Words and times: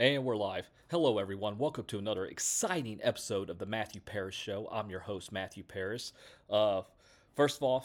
And 0.00 0.24
we're 0.24 0.34
live. 0.34 0.70
Hello, 0.90 1.18
everyone. 1.18 1.58
Welcome 1.58 1.84
to 1.88 1.98
another 1.98 2.24
exciting 2.24 3.00
episode 3.02 3.50
of 3.50 3.58
the 3.58 3.66
Matthew 3.66 4.00
Paris 4.00 4.34
Show. 4.34 4.66
I'm 4.72 4.88
your 4.88 5.00
host, 5.00 5.30
Matthew 5.30 5.62
Paris. 5.62 6.14
Uh, 6.48 6.80
first 7.36 7.58
of 7.58 7.64
all, 7.64 7.84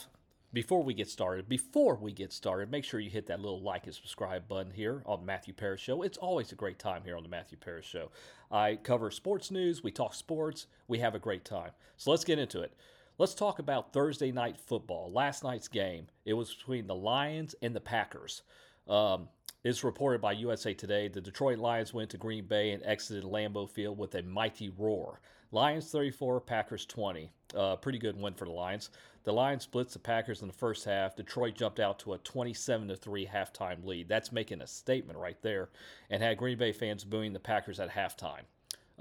before 0.54 0.81
we 0.81 0.93
get 0.93 1.09
started, 1.09 1.49
before 1.49 1.96
we 1.96 2.13
get 2.13 2.31
started, 2.31 2.71
make 2.71 2.86
sure 2.86 3.01
you 3.01 3.09
hit 3.09 3.28
that 3.28 3.41
little 3.41 3.62
like 3.62 3.86
and 3.86 3.93
subscribe 3.93 4.47
button 4.47 4.71
here 4.71 5.04
on 5.05 5.20
the 5.20 5.25
Matthew 5.25 5.54
Paris 5.54 5.81
Show. 5.81 6.04
It's 6.04 6.17
always 6.17 6.54
a 6.54 6.55
great 6.55 6.79
time 6.79 7.01
here 7.03 7.17
on 7.17 7.23
the 7.23 7.28
Matthew 7.28 7.57
Paris 7.57 7.85
Show. 7.85 8.12
I 8.49 8.77
cover 8.77 9.11
sports 9.11 9.51
news, 9.51 9.83
we 9.83 9.91
talk 9.91 10.13
sports, 10.13 10.67
we 10.87 10.99
have 10.99 11.15
a 11.15 11.19
great 11.19 11.43
time. 11.43 11.71
So 11.97 12.11
let's 12.11 12.23
get 12.23 12.39
into 12.39 12.61
it. 12.61 12.71
Let's 13.17 13.33
talk 13.33 13.59
about 13.59 13.91
Thursday 13.91 14.31
night 14.31 14.57
football. 14.57 15.11
Last 15.11 15.43
night's 15.43 15.67
game. 15.67 16.07
It 16.23 16.35
was 16.35 16.53
between 16.53 16.88
the 16.88 16.95
Lions 16.95 17.55
and 17.61 17.75
the 17.75 17.81
Packers. 17.81 18.43
Um, 18.88 19.27
it's 19.66 19.84
reported 19.84 20.21
by 20.21 20.31
USA 20.34 20.75
Today 20.75 21.07
the 21.07 21.20
Detroit 21.20 21.57
Lions 21.57 21.91
went 21.91 22.11
to 22.11 22.17
Green 22.17 22.45
Bay 22.45 22.70
and 22.70 22.83
exited 22.83 23.23
Lambeau 23.23 23.67
Field 23.67 23.97
with 23.97 24.13
a 24.13 24.21
mighty 24.21 24.69
roar. 24.77 25.19
Lions 25.51 25.89
34, 25.89 26.41
Packers 26.41 26.85
20. 26.85 27.31
Uh, 27.55 27.75
pretty 27.77 27.97
good 27.97 28.15
win 28.15 28.35
for 28.35 28.45
the 28.45 28.51
Lions. 28.51 28.91
The 29.23 29.33
Lions 29.33 29.67
blitzed 29.67 29.93
the 29.93 29.99
Packers 29.99 30.43
in 30.43 30.47
the 30.47 30.53
first 30.53 30.85
half. 30.85 31.15
Detroit 31.15 31.55
jumped 31.55 31.79
out 31.79 31.97
to 31.99 32.13
a 32.13 32.20
27 32.20 32.95
3 32.95 33.25
halftime 33.25 33.83
lead. 33.83 34.07
That's 34.07 34.31
making 34.31 34.61
a 34.61 34.67
statement 34.67 35.17
right 35.17 35.41
there, 35.41 35.70
and 36.11 36.21
had 36.21 36.37
Green 36.37 36.59
Bay 36.59 36.71
fans 36.71 37.03
booing 37.03 37.34
the 37.34 37.39
Packers 37.39 37.79
at 37.79 37.89
halftime. 37.89 38.43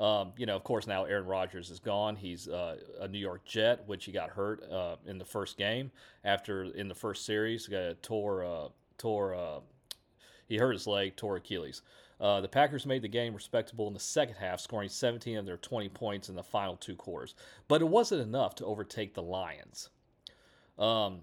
Um, 0.02 0.33
you 0.38 0.46
know, 0.46 0.56
of 0.56 0.64
course, 0.64 0.86
now 0.86 1.05
Aaron 1.05 1.27
Rodgers 1.27 1.69
is 1.69 1.78
gone. 1.78 2.16
He's 2.16 2.48
uh, 2.48 2.77
a 3.00 3.06
New 3.06 3.19
York 3.19 3.44
Jet, 3.44 3.83
which 3.86 4.06
he 4.06 4.12
got 4.12 4.30
hurt 4.30 4.62
uh, 4.72 4.96
in 5.06 5.19
the 5.19 5.27
first 5.27 5.58
game. 5.58 5.91
After 6.24 6.64
in 6.64 6.88
the 6.88 6.94
first 6.94 7.27
series, 7.27 7.66
got 7.66 8.02
tore 8.02 8.44
uh, 8.44 8.69
tore 8.96 9.34
uh, 9.34 9.60
he 10.54 10.58
hurt 10.58 10.72
his 10.72 10.86
leg, 10.86 11.16
tore 11.16 11.36
Achilles. 11.36 11.82
Uh, 12.20 12.40
the 12.40 12.48
Packers 12.48 12.86
made 12.86 13.02
the 13.02 13.08
game 13.08 13.34
respectable 13.34 13.88
in 13.88 13.92
the 13.92 13.98
second 13.98 14.36
half, 14.36 14.60
scoring 14.60 14.88
17 14.88 15.36
of 15.36 15.46
their 15.46 15.56
20 15.56 15.88
points 15.88 16.28
in 16.28 16.36
the 16.36 16.44
final 16.44 16.77
two 16.77 16.94
quarters. 16.94 17.34
But 17.66 17.83
it 17.83 17.88
wasn't 17.88 18.22
enough 18.22 18.55
to 18.56 18.64
overtake 18.64 19.14
the 19.14 19.22
Lions. 19.22 19.91
Um, 20.78 21.22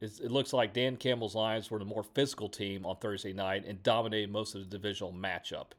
it 0.00 0.30
looks 0.30 0.54
like 0.54 0.72
Dan 0.72 0.96
Campbell's 0.96 1.34
Lions 1.34 1.70
were 1.70 1.78
the 1.78 1.84
more 1.84 2.02
physical 2.02 2.48
team 2.48 2.86
on 2.86 2.96
Thursday 2.96 3.34
night 3.34 3.64
and 3.66 3.82
dominated 3.82 4.30
most 4.30 4.54
of 4.54 4.62
the 4.62 4.78
divisional 4.78 5.12
matchup. 5.12 5.72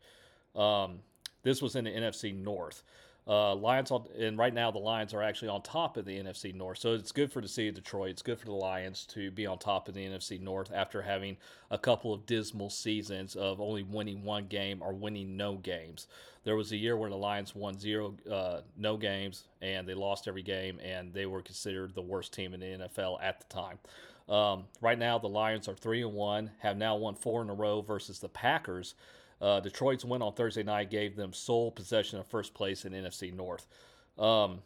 Um, 0.59 0.99
this 1.41 1.61
was 1.61 1.75
in 1.75 1.85
the 1.85 1.91
NFC 1.91 2.35
North. 2.35 2.83
Uh, 3.27 3.53
Lions 3.55 3.91
on, 3.91 4.05
and 4.17 4.37
right 4.37 4.53
now 4.53 4.71
the 4.71 4.79
Lions 4.79 5.13
are 5.13 5.21
actually 5.21 5.49
on 5.49 5.61
top 5.61 5.97
of 5.97 6.05
the 6.05 6.17
NFC 6.17 6.55
North, 6.55 6.77
so 6.77 6.93
it's 6.93 7.11
good 7.11 7.29
for 7.29 7.41
the 7.41 7.47
city 7.47 7.67
of 7.67 7.75
Detroit. 7.75 8.11
It's 8.11 8.21
good 8.21 8.39
for 8.39 8.45
the 8.45 8.53
Lions 8.53 9.05
to 9.13 9.31
be 9.31 9.45
on 9.45 9.57
top 9.57 9.89
of 9.89 9.95
the 9.95 10.05
NFC 10.05 10.39
North 10.39 10.71
after 10.73 11.01
having 11.01 11.35
a 11.69 11.77
couple 11.77 12.13
of 12.13 12.25
dismal 12.25 12.69
seasons 12.69 13.35
of 13.35 13.59
only 13.59 13.83
winning 13.83 14.23
one 14.23 14.47
game 14.47 14.81
or 14.81 14.93
winning 14.93 15.35
no 15.35 15.55
games. 15.55 16.07
There 16.45 16.55
was 16.55 16.71
a 16.71 16.77
year 16.77 16.95
where 16.95 17.09
the 17.09 17.17
Lions 17.17 17.53
won 17.53 17.77
zero, 17.77 18.15
uh, 18.31 18.61
no 18.77 18.95
games, 18.95 19.43
and 19.61 19.85
they 19.85 19.93
lost 19.93 20.29
every 20.29 20.43
game, 20.43 20.79
and 20.81 21.13
they 21.13 21.25
were 21.25 21.41
considered 21.41 21.93
the 21.93 22.01
worst 22.01 22.33
team 22.33 22.53
in 22.53 22.61
the 22.61 22.87
NFL 22.87 23.21
at 23.21 23.41
the 23.41 23.53
time. 23.53 23.79
Um, 24.29 24.65
right 24.79 24.97
now, 24.97 25.17
the 25.17 25.27
Lions 25.27 25.67
are 25.67 25.75
three 25.75 26.01
and 26.01 26.13
one, 26.13 26.51
have 26.59 26.77
now 26.77 26.95
won 26.95 27.15
four 27.15 27.41
in 27.41 27.49
a 27.49 27.53
row 27.53 27.81
versus 27.81 28.19
the 28.19 28.29
Packers. 28.29 28.95
Uh, 29.41 29.59
Detroit's 29.59 30.03
win 30.03 30.21
on 30.21 30.33
Thursday 30.33 30.63
night 30.63 30.89
gave 30.89 31.15
them 31.15 31.33
sole 31.33 31.71
possession 31.71 32.19
of 32.19 32.27
first 32.27 32.53
place 32.53 32.85
in 32.85 32.93
NFC 32.93 33.33
North. 33.33 33.67
Um, 34.17 34.59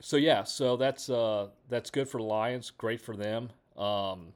so 0.00 0.16
yeah, 0.16 0.42
so 0.44 0.76
that's 0.76 1.10
uh, 1.10 1.48
that's 1.68 1.90
good 1.90 2.08
for 2.08 2.18
the 2.18 2.26
Lions. 2.26 2.70
Great 2.70 3.00
for 3.00 3.16
them. 3.16 3.50
Um, 3.76 4.32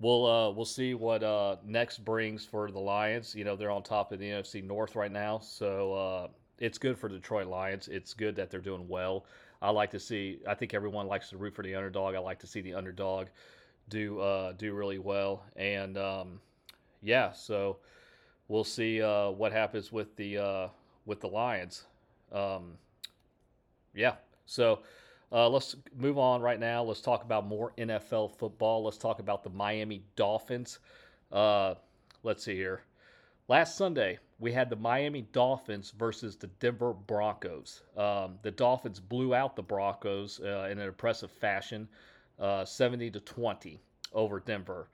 we'll 0.00 0.26
uh, 0.26 0.50
we'll 0.50 0.64
see 0.64 0.94
what 0.94 1.22
uh, 1.22 1.56
next 1.64 2.04
brings 2.04 2.44
for 2.44 2.70
the 2.70 2.78
Lions. 2.78 3.34
You 3.34 3.44
know 3.44 3.56
they're 3.56 3.70
on 3.70 3.82
top 3.82 4.12
of 4.12 4.18
the 4.18 4.26
NFC 4.26 4.62
North 4.62 4.96
right 4.96 5.12
now, 5.12 5.38
so 5.38 5.94
uh, 5.94 6.28
it's 6.58 6.78
good 6.78 6.98
for 6.98 7.08
Detroit 7.08 7.46
Lions. 7.46 7.88
It's 7.88 8.12
good 8.12 8.36
that 8.36 8.50
they're 8.50 8.60
doing 8.60 8.86
well. 8.88 9.24
I 9.62 9.70
like 9.70 9.90
to 9.92 10.00
see. 10.00 10.40
I 10.46 10.54
think 10.54 10.74
everyone 10.74 11.06
likes 11.06 11.30
to 11.30 11.36
root 11.36 11.54
for 11.54 11.62
the 11.62 11.74
underdog. 11.74 12.14
I 12.14 12.18
like 12.18 12.38
to 12.40 12.46
see 12.46 12.60
the 12.60 12.74
underdog 12.74 13.28
do 13.88 14.20
uh, 14.20 14.52
do 14.52 14.74
really 14.74 14.98
well, 14.98 15.44
and 15.56 15.96
um, 15.96 16.40
yeah, 17.02 17.32
so 17.32 17.78
we'll 18.48 18.64
see 18.64 19.02
uh, 19.02 19.30
what 19.30 19.52
happens 19.52 19.92
with 19.92 20.14
the 20.16 20.38
uh, 20.38 20.68
with 21.04 21.20
the 21.20 21.28
Lions. 21.28 21.84
Um, 22.32 22.72
yeah, 23.94 24.14
so 24.46 24.80
uh, 25.32 25.48
let's 25.48 25.76
move 25.96 26.18
on 26.18 26.40
right 26.40 26.60
now. 26.60 26.82
Let's 26.82 27.00
talk 27.00 27.24
about 27.24 27.46
more 27.46 27.72
NFL 27.78 28.36
football. 28.36 28.84
Let's 28.84 28.98
talk 28.98 29.18
about 29.18 29.42
the 29.42 29.50
Miami 29.50 30.02
Dolphins. 30.14 30.78
Uh, 31.32 31.74
let's 32.22 32.44
see 32.44 32.54
here. 32.54 32.82
Last 33.48 33.76
Sunday, 33.76 34.18
we 34.38 34.52
had 34.52 34.70
the 34.70 34.76
Miami 34.76 35.22
Dolphins 35.32 35.92
versus 35.96 36.36
the 36.36 36.48
Denver 36.58 36.92
Broncos. 36.92 37.82
Um, 37.96 38.38
the 38.42 38.50
Dolphins 38.50 39.00
blew 39.00 39.34
out 39.34 39.56
the 39.56 39.62
Broncos 39.62 40.40
uh, 40.40 40.68
in 40.70 40.78
an 40.78 40.88
impressive 40.88 41.30
fashion, 41.30 41.88
uh, 42.38 42.64
70 42.64 43.10
to 43.12 43.20
20 43.20 43.80
over 44.12 44.40
Denver. 44.40 44.88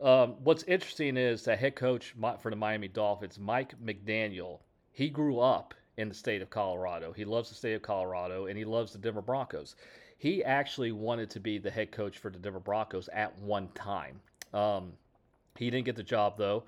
Um, 0.00 0.34
what's 0.44 0.62
interesting 0.64 1.16
is 1.16 1.44
that 1.44 1.58
head 1.58 1.74
coach 1.74 2.14
for 2.40 2.50
the 2.50 2.56
Miami 2.56 2.88
Dolphins, 2.88 3.38
Mike 3.38 3.74
McDaniel, 3.82 4.60
he 4.92 5.08
grew 5.08 5.38
up 5.38 5.74
in 5.96 6.08
the 6.08 6.14
state 6.14 6.42
of 6.42 6.50
Colorado. 6.50 7.12
He 7.12 7.24
loves 7.24 7.48
the 7.48 7.54
state 7.54 7.74
of 7.74 7.82
Colorado 7.82 8.46
and 8.46 8.58
he 8.58 8.64
loves 8.64 8.92
the 8.92 8.98
Denver 8.98 9.22
Broncos. 9.22 9.76
He 10.18 10.44
actually 10.44 10.92
wanted 10.92 11.30
to 11.30 11.40
be 11.40 11.58
the 11.58 11.70
head 11.70 11.92
coach 11.92 12.18
for 12.18 12.30
the 12.30 12.38
Denver 12.38 12.60
Broncos 12.60 13.08
at 13.08 13.38
one 13.38 13.68
time. 13.74 14.20
Um, 14.52 14.92
he 15.56 15.70
didn't 15.70 15.86
get 15.86 15.96
the 15.96 16.02
job 16.02 16.36
though. 16.36 16.64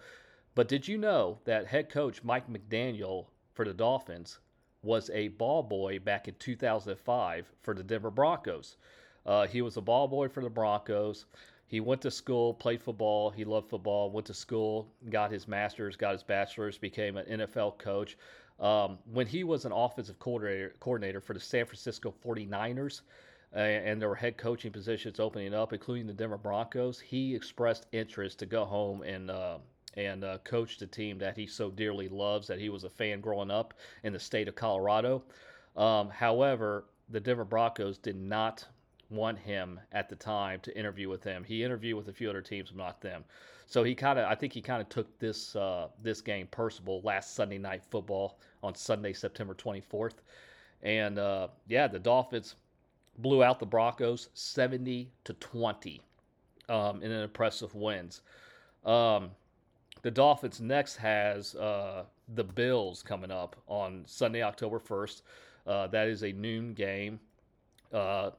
But 0.55 0.69
did 0.69 0.89
you 0.89 0.99
know 0.99 1.39
that 1.45 1.67
head 1.67 1.91
coach 1.91 2.25
Mike 2.25 2.51
McDaniel 2.51 3.27
for 3.53 3.65
the 3.65 3.75
Dolphins 3.75 4.39
was 4.83 5.11
a 5.11 5.29
ball 5.29 5.63
boy 5.63 5.99
back 5.99 6.29
in 6.29 6.35
2005 6.39 7.47
for 7.63 7.75
the 7.75 7.83
Denver 7.83 8.11
Broncos? 8.11 8.77
Uh, 9.27 9.47
he 9.47 9.61
was 9.61 9.77
a 9.77 9.83
ball 9.83 10.09
boy 10.09 10.29
for 10.29 10.43
the 10.43 10.49
Broncos. 10.49 11.27
He 11.69 11.81
went 11.81 12.01
to 12.01 12.11
school, 12.11 12.55
played 12.55 12.83
football. 12.83 13.31
He 13.31 13.45
loved 13.45 13.69
football. 13.69 14.11
Went 14.11 14.27
to 14.27 14.35
school, 14.35 14.89
got 15.11 15.31
his 15.31 15.47
master's, 15.47 15.97
got 15.97 16.13
his 16.13 16.23
bachelor's, 16.23 16.79
became 16.79 17.19
an 17.19 17.41
NFL 17.41 17.79
coach. 17.79 18.17
Um, 18.59 18.99
when 19.13 19.27
he 19.27 19.45
was 19.45 19.67
an 19.67 19.73
offensive 19.73 20.19
coordinator, 20.19 20.75
coordinator 20.81 21.21
for 21.21 21.35
the 21.35 21.41
San 21.41 21.67
Francisco 21.67 22.13
49ers, 22.25 23.03
uh, 23.55 23.59
and 23.59 24.01
there 24.01 24.09
were 24.09 24.15
head 24.15 24.37
coaching 24.37 24.73
positions 24.73 25.21
opening 25.21 25.55
up, 25.55 25.73
including 25.73 26.07
the 26.07 26.13
Denver 26.13 26.39
Broncos, 26.39 26.99
he 26.99 27.35
expressed 27.35 27.87
interest 27.93 28.39
to 28.41 28.47
go 28.47 28.65
home 28.65 29.03
and 29.03 29.31
uh, 29.31 29.59
and 29.95 30.23
uh, 30.23 30.39
coach 30.45 30.79
the 30.79 30.87
team 30.87 31.19
that 31.19 31.37
he 31.37 31.47
so 31.47 31.71
dearly 31.71 32.09
loves. 32.09 32.47
That 32.47 32.59
he 32.59 32.69
was 32.69 32.85
a 32.85 32.91
fan 32.91 33.21
growing 33.21 33.51
up 33.51 33.75
in 34.03 34.13
the 34.13 34.19
state 34.19 34.49
of 34.49 34.55
Colorado. 34.55 35.23
Um, 35.77 36.11
however, 36.11 36.85
the 37.09 37.21
Denver 37.21 37.45
Broncos 37.45 37.99
did 37.99 38.17
not 38.17 38.67
want 39.11 39.39
him 39.39 39.81
at 39.93 40.09
the 40.09 40.17
time 40.17 40.61
to 40.61 40.77
interview 40.77 41.09
with 41.09 41.23
them. 41.23 41.45
He 41.45 41.65
interviewed 41.65 41.97
with 41.97 42.09
a 42.09 42.13
few 42.13 42.29
other 42.29 42.43
teams, 42.43 42.71
but 42.71 42.79
not 42.79 43.01
them. 43.01 43.25
So 43.67 43.85
he 43.85 43.95
kind 43.95 44.19
of, 44.19 44.27
I 44.27 44.35
think 44.35 44.53
he 44.53 44.61
kind 44.61 44.81
of 44.81 44.89
took 44.89 45.19
this 45.19 45.55
uh, 45.57 45.89
this 46.03 46.21
game 46.21 46.49
personal 46.51 47.01
last 47.03 47.35
Sunday 47.35 47.59
night 47.59 47.83
football 47.91 48.39
on 48.63 48.75
Sunday, 48.75 49.13
September 49.13 49.55
24th, 49.55 50.15
and 50.83 51.19
uh, 51.19 51.49
yeah, 51.69 51.87
the 51.87 51.99
Dolphins 51.99 52.55
blew 53.19 53.43
out 53.43 53.59
the 53.59 53.67
Broncos 53.67 54.29
70 54.35 55.11
to 55.25 55.33
20 55.35 56.01
um, 56.69 57.03
in 57.03 57.11
an 57.11 57.23
impressive 57.23 57.75
wins. 57.75 58.23
Um, 58.85 59.31
the 60.03 60.11
Dolphins 60.11 60.61
next 60.61 60.97
has 60.97 61.55
uh, 61.57 62.05
the 62.35 62.45
Bills 62.45 63.03
coming 63.03 63.31
up 63.31 63.57
on 63.67 64.05
Sunday, 64.07 64.43
October 64.43 64.79
1st. 64.79 65.23
Uh, 65.67 65.87
that 65.89 66.09
is 66.09 66.23
a 66.23 66.33
noon 66.33 66.73
game. 66.73 67.19
Uh, 67.93 68.31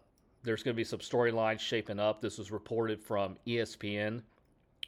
there's 0.44 0.64
going 0.64 0.74
to 0.74 0.78
be 0.78 0.84
some 0.84 1.00
storylines 1.00 1.60
shaping 1.60 2.00
up. 2.00 2.22
This 2.22 2.38
was 2.38 2.52
reported 2.52 3.02
from 3.02 3.38
ESPN. 3.46 4.22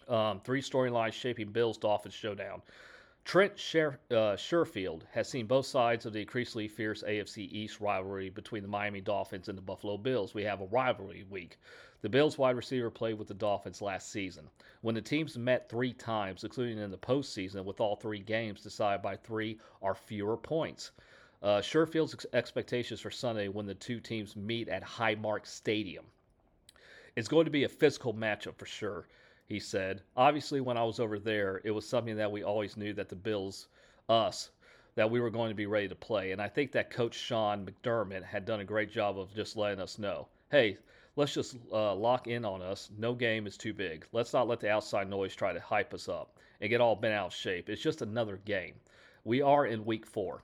Um, 0.08 0.42
three 0.44 0.62
storylines 0.62 1.14
shaping 1.14 1.50
Bills 1.50 1.78
Dolphins 1.78 2.14
showdown. 2.14 2.62
Trent 3.24 3.54
uh, 3.54 4.36
Sherfield 4.36 5.04
has 5.12 5.30
seen 5.30 5.46
both 5.46 5.68
sides 5.68 6.06
of 6.08 6.14
the 6.14 6.22
increasingly 6.22 6.68
fierce 6.68 7.04
AFC 7.04 7.48
East 7.52 7.80
rivalry 7.80 8.30
between 8.30 8.64
the 8.64 8.68
Miami 8.68 9.00
Dolphins 9.00 9.48
and 9.48 9.58
the 9.58 9.62
Buffalo 9.62 9.98
Bills. 9.98 10.34
We 10.34 10.44
have 10.44 10.62
a 10.62 10.66
rivalry 10.66 11.24
week. 11.30 11.60
The 12.02 12.10
Bills 12.10 12.40
wide 12.40 12.56
receiver 12.56 12.90
played 12.90 13.20
with 13.20 13.28
the 13.28 13.36
Dolphins 13.36 13.80
last 13.80 14.12
season. 14.12 14.50
When 14.82 14.96
the 14.96 15.04
teams 15.04 15.38
met 15.38 15.70
three 15.70 15.94
times, 15.94 16.44
including 16.44 16.80
in 16.80 16.90
the 16.90 16.98
postseason, 16.98 17.64
with 17.64 17.80
all 17.80 17.96
three 17.96 18.22
games 18.22 18.64
decided 18.64 19.04
by 19.04 19.18
three 19.18 19.60
or 19.82 19.94
fewer 19.94 20.36
points. 20.36 20.92
Uh, 21.42 21.62
Sherfield's 21.62 22.14
ex- 22.14 22.26
expectations 22.34 23.02
for 23.02 23.10
Sunday 23.10 23.48
when 23.48 23.66
the 23.66 23.74
two 23.74 24.00
teams 24.00 24.36
meet 24.36 24.70
at 24.70 24.84
Highmark 24.84 25.46
Stadium. 25.46 26.06
It's 27.16 27.28
going 27.28 27.46
to 27.46 27.52
be 27.52 27.64
a 27.64 27.70
physical 27.70 28.14
matchup 28.14 28.58
for 28.58 28.66
sure, 28.66 29.08
he 29.48 29.60
said. 29.60 30.02
Obviously, 30.16 30.62
when 30.62 30.78
I 30.78 30.84
was 30.84 31.00
over 31.00 31.20
there, 31.20 31.62
it 31.64 31.72
was 31.72 31.88
something 31.88 32.16
that 32.18 32.32
we 32.32 32.44
always 32.44 32.78
knew 32.78 32.94
that 32.94 33.10
the 33.10 33.16
Bills, 33.16 33.68
us, 34.08 34.52
that 34.96 35.10
we 35.10 35.20
were 35.20 35.30
going 35.30 35.50
to 35.50 35.56
be 35.56 35.66
ready 35.66 35.88
to 35.88 35.96
play. 35.96 36.32
And 36.32 36.42
I 36.42 36.48
think 36.48 36.72
that 36.74 36.92
Coach 36.92 37.16
Sean 37.16 37.66
McDermott 37.66 38.24
had 38.24 38.46
done 38.46 38.60
a 38.60 38.66
great 38.66 38.92
job 38.92 39.18
of 39.18 39.34
just 39.34 39.58
letting 39.58 39.82
us 39.82 39.98
know 39.98 40.28
hey, 40.52 40.78
let's 41.16 41.34
just 41.34 41.56
uh, 41.72 41.96
lock 41.96 42.28
in 42.28 42.44
on 42.44 42.62
us. 42.62 42.92
No 42.98 43.14
game 43.14 43.48
is 43.48 43.58
too 43.58 43.74
big. 43.74 44.06
Let's 44.12 44.34
not 44.34 44.48
let 44.50 44.60
the 44.60 44.70
outside 44.70 45.10
noise 45.10 45.34
try 45.34 45.54
to 45.54 45.60
hype 45.62 45.94
us 45.94 46.10
up. 46.10 46.38
and 46.60 46.70
get 46.70 46.82
all 46.82 46.96
bent 46.96 47.14
out 47.14 47.28
of 47.28 47.34
shape. 47.34 47.70
It's 47.70 47.82
just 47.82 48.02
another 48.02 48.38
game. 48.46 48.76
We 49.24 49.42
are 49.42 49.66
in 49.66 49.86
week 49.86 50.06
four. 50.06 50.44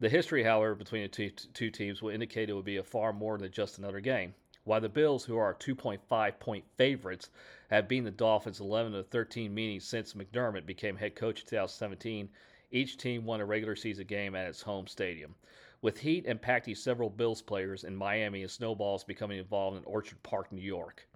The 0.00 0.08
history, 0.08 0.42
however, 0.44 0.74
between 0.74 1.02
the 1.02 1.30
two, 1.30 1.70
teams 1.70 2.00
will 2.00 2.08
indicate 2.08 2.48
it 2.48 2.54
would 2.54 2.64
be 2.64 2.78
a 2.78 2.82
far 2.82 3.12
more 3.12 3.36
than 3.36 3.52
just 3.52 3.76
another 3.76 4.00
game. 4.00 4.34
While 4.64 4.80
the 4.80 4.88
Bills, 4.88 5.26
who 5.26 5.36
are 5.36 5.54
2.5 5.54 6.40
point 6.40 6.64
favorites, 6.78 7.28
have 7.68 7.86
beaten 7.86 8.06
the 8.06 8.10
Dolphins 8.10 8.60
11 8.60 8.92
to 8.92 9.02
13 9.02 9.52
meetings 9.52 9.84
since 9.84 10.14
McDermott 10.14 10.64
became 10.64 10.96
head 10.96 11.16
coach 11.16 11.40
in 11.40 11.46
2017, 11.48 12.30
each 12.70 12.96
team 12.96 13.26
won 13.26 13.42
a 13.42 13.44
regular 13.44 13.76
season 13.76 14.06
game 14.06 14.34
at 14.34 14.46
its 14.46 14.62
home 14.62 14.86
stadium. 14.86 15.34
With 15.82 15.98
heat 15.98 16.24
impacting 16.24 16.78
several 16.78 17.10
Bills 17.10 17.42
players 17.42 17.84
in 17.84 17.94
Miami 17.94 18.40
and 18.40 18.50
snowballs 18.50 19.04
becoming 19.04 19.38
involved 19.38 19.76
in 19.76 19.84
Orchard 19.84 20.22
Park, 20.22 20.50
New 20.50 20.62
York. 20.62 21.06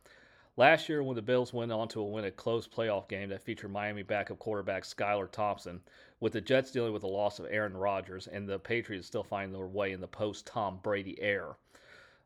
Last 0.57 0.89
year, 0.89 1.03
when 1.03 1.17
the 1.17 1.23
Bills 1.23 1.53
went 1.53 1.73
on 1.73 1.89
to 1.89 2.03
win 2.03 2.27
a 2.27 2.31
close 2.31 2.69
playoff 2.69 3.09
game 3.09 3.31
that 3.31 3.43
featured 3.43 3.73
Miami 3.73 4.05
backup 4.05 4.39
quarterback 4.39 4.85
Skylar 4.85 5.31
Thompson, 5.31 5.81
with 6.21 6.33
the 6.33 6.41
Jets 6.41 6.71
dealing 6.71 6.93
with 6.93 7.03
the 7.03 7.09
loss 7.09 7.41
of 7.41 7.47
Aaron 7.51 7.77
Rodgers 7.77 8.29
and 8.29 8.49
the 8.49 8.61
Patriots 8.61 9.09
still 9.09 9.25
finding 9.25 9.53
their 9.53 9.67
way 9.67 9.93
in 9.93 10.01
the 10.01 10.07
post 10.07 10.47
Tom 10.47 10.79
Brady 10.83 11.21
era. 11.21 11.57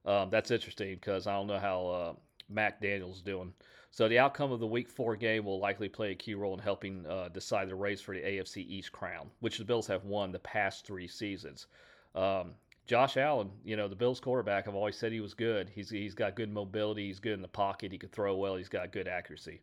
Um, 0.04 0.28
that's 0.28 0.50
interesting 0.50 0.94
because 0.94 1.26
I 1.26 1.32
don't 1.32 1.46
know 1.46 1.58
how 1.58 1.86
uh, 1.86 2.12
McDaniels 2.52 3.16
is 3.16 3.22
doing. 3.22 3.54
So 3.90 4.08
the 4.08 4.19
outcome 4.19 4.52
of 4.52 4.60
the 4.60 4.66
Week 4.66 4.90
Four 4.90 5.16
game 5.16 5.46
will 5.46 5.58
likely 5.58 5.88
play 5.88 6.10
a 6.12 6.14
key 6.14 6.34
role 6.34 6.52
in 6.52 6.60
helping 6.60 7.06
uh, 7.06 7.28
decide 7.28 7.70
the 7.70 7.75
race 7.75 8.02
for 8.02 8.14
the 8.14 8.20
AFC 8.20 8.58
East 8.58 8.92
crown, 8.92 9.30
which 9.40 9.56
the 9.56 9.64
Bills 9.64 9.86
have 9.86 10.04
won 10.04 10.32
the 10.32 10.38
past 10.38 10.84
three 10.84 11.08
seasons. 11.08 11.66
Um, 12.14 12.52
Josh 12.88 13.19
Allen, 13.19 13.50
you 13.64 13.76
know, 13.76 13.87
the 13.87 13.94
Bills 13.94 14.19
quarterback, 14.19 14.67
I've 14.67 14.75
always 14.75 14.96
said 14.96 15.12
he 15.12 15.20
was 15.20 15.35
good. 15.35 15.69
He's, 15.69 15.90
he's 15.90 16.14
got 16.14 16.35
good 16.35 16.50
mobility. 16.50 17.06
He's 17.06 17.20
good 17.20 17.35
in 17.35 17.43
the 17.43 17.46
pocket. 17.46 17.93
He 17.93 17.99
could 17.99 18.12
throw 18.12 18.35
well. 18.35 18.56
He's 18.56 18.70
got 18.70 18.93
good 18.93 19.06
accuracy. 19.06 19.61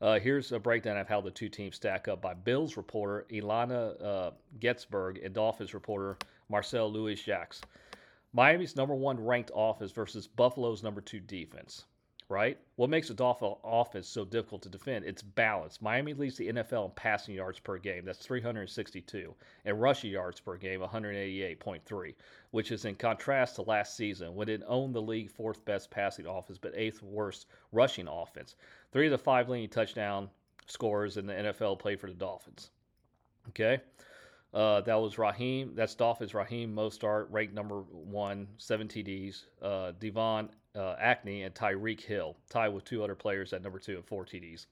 Uh, 0.00 0.18
here's 0.18 0.52
a 0.52 0.58
breakdown 0.58 0.96
of 0.96 1.06
how 1.06 1.20
the 1.20 1.30
two 1.30 1.50
teams 1.50 1.76
stack 1.76 2.08
up 2.08 2.22
by 2.22 2.32
Bills 2.32 2.78
reporter 2.78 3.26
Ilana 3.30 4.02
uh, 4.02 4.30
Getzberg 4.58 5.24
and 5.24 5.34
Dolphins 5.34 5.74
reporter 5.74 6.16
Marcel 6.48 6.90
Louis 6.90 7.14
Jacques. 7.14 7.56
Miami's 8.32 8.74
number 8.74 8.94
one 8.94 9.22
ranked 9.22 9.50
offense 9.54 9.92
versus 9.92 10.26
Buffalo's 10.26 10.82
number 10.82 11.02
two 11.02 11.20
defense 11.20 11.84
right? 12.32 12.58
What 12.76 12.88
makes 12.88 13.08
the 13.08 13.14
Dolphin 13.14 13.54
offense 13.62 14.08
so 14.08 14.24
difficult 14.24 14.62
to 14.62 14.70
defend? 14.70 15.04
It's 15.04 15.20
balance. 15.20 15.82
Miami 15.82 16.14
leads 16.14 16.36
the 16.36 16.48
NFL 16.48 16.86
in 16.86 16.90
passing 16.92 17.34
yards 17.34 17.60
per 17.60 17.76
game. 17.76 18.06
That's 18.06 18.24
362. 18.24 19.34
And 19.66 19.80
rushing 19.80 20.10
yards 20.10 20.40
per 20.40 20.56
game, 20.56 20.80
188.3, 20.80 22.14
which 22.50 22.72
is 22.72 22.86
in 22.86 22.94
contrast 22.94 23.56
to 23.56 23.62
last 23.62 23.96
season 23.96 24.34
when 24.34 24.48
it 24.48 24.62
owned 24.66 24.94
the 24.94 25.02
league 25.02 25.30
fourth 25.30 25.62
best 25.66 25.90
passing 25.90 26.26
offense 26.26 26.58
but 26.58 26.72
eighth 26.74 27.02
worst 27.02 27.46
rushing 27.70 28.08
offense. 28.08 28.56
Three 28.92 29.06
of 29.06 29.12
the 29.12 29.18
five 29.18 29.50
leading 29.50 29.68
touchdown 29.68 30.30
scorers 30.66 31.18
in 31.18 31.26
the 31.26 31.34
NFL 31.34 31.78
played 31.78 32.00
for 32.00 32.06
the 32.06 32.14
Dolphins. 32.14 32.70
Okay. 33.50 33.80
Uh, 34.54 34.80
that 34.82 34.94
was 34.94 35.18
Raheem. 35.18 35.74
That's 35.74 35.94
Dolphins. 35.94 36.34
Raheem 36.34 36.74
Mostert, 36.74 37.26
ranked 37.30 37.54
number 37.54 37.80
one, 37.80 38.48
seven 38.58 38.88
TDs. 38.88 39.44
Uh, 39.60 39.92
Devon 39.98 40.50
uh, 40.74 40.96
Achane 41.02 41.46
and 41.46 41.54
Tyreek 41.54 42.00
Hill, 42.00 42.36
tied 42.48 42.68
with 42.68 42.84
two 42.84 43.02
other 43.02 43.14
players 43.14 43.52
at 43.52 43.62
number 43.62 43.78
two 43.78 43.96
and 43.96 44.04
four 44.04 44.24
TDs. 44.24 44.66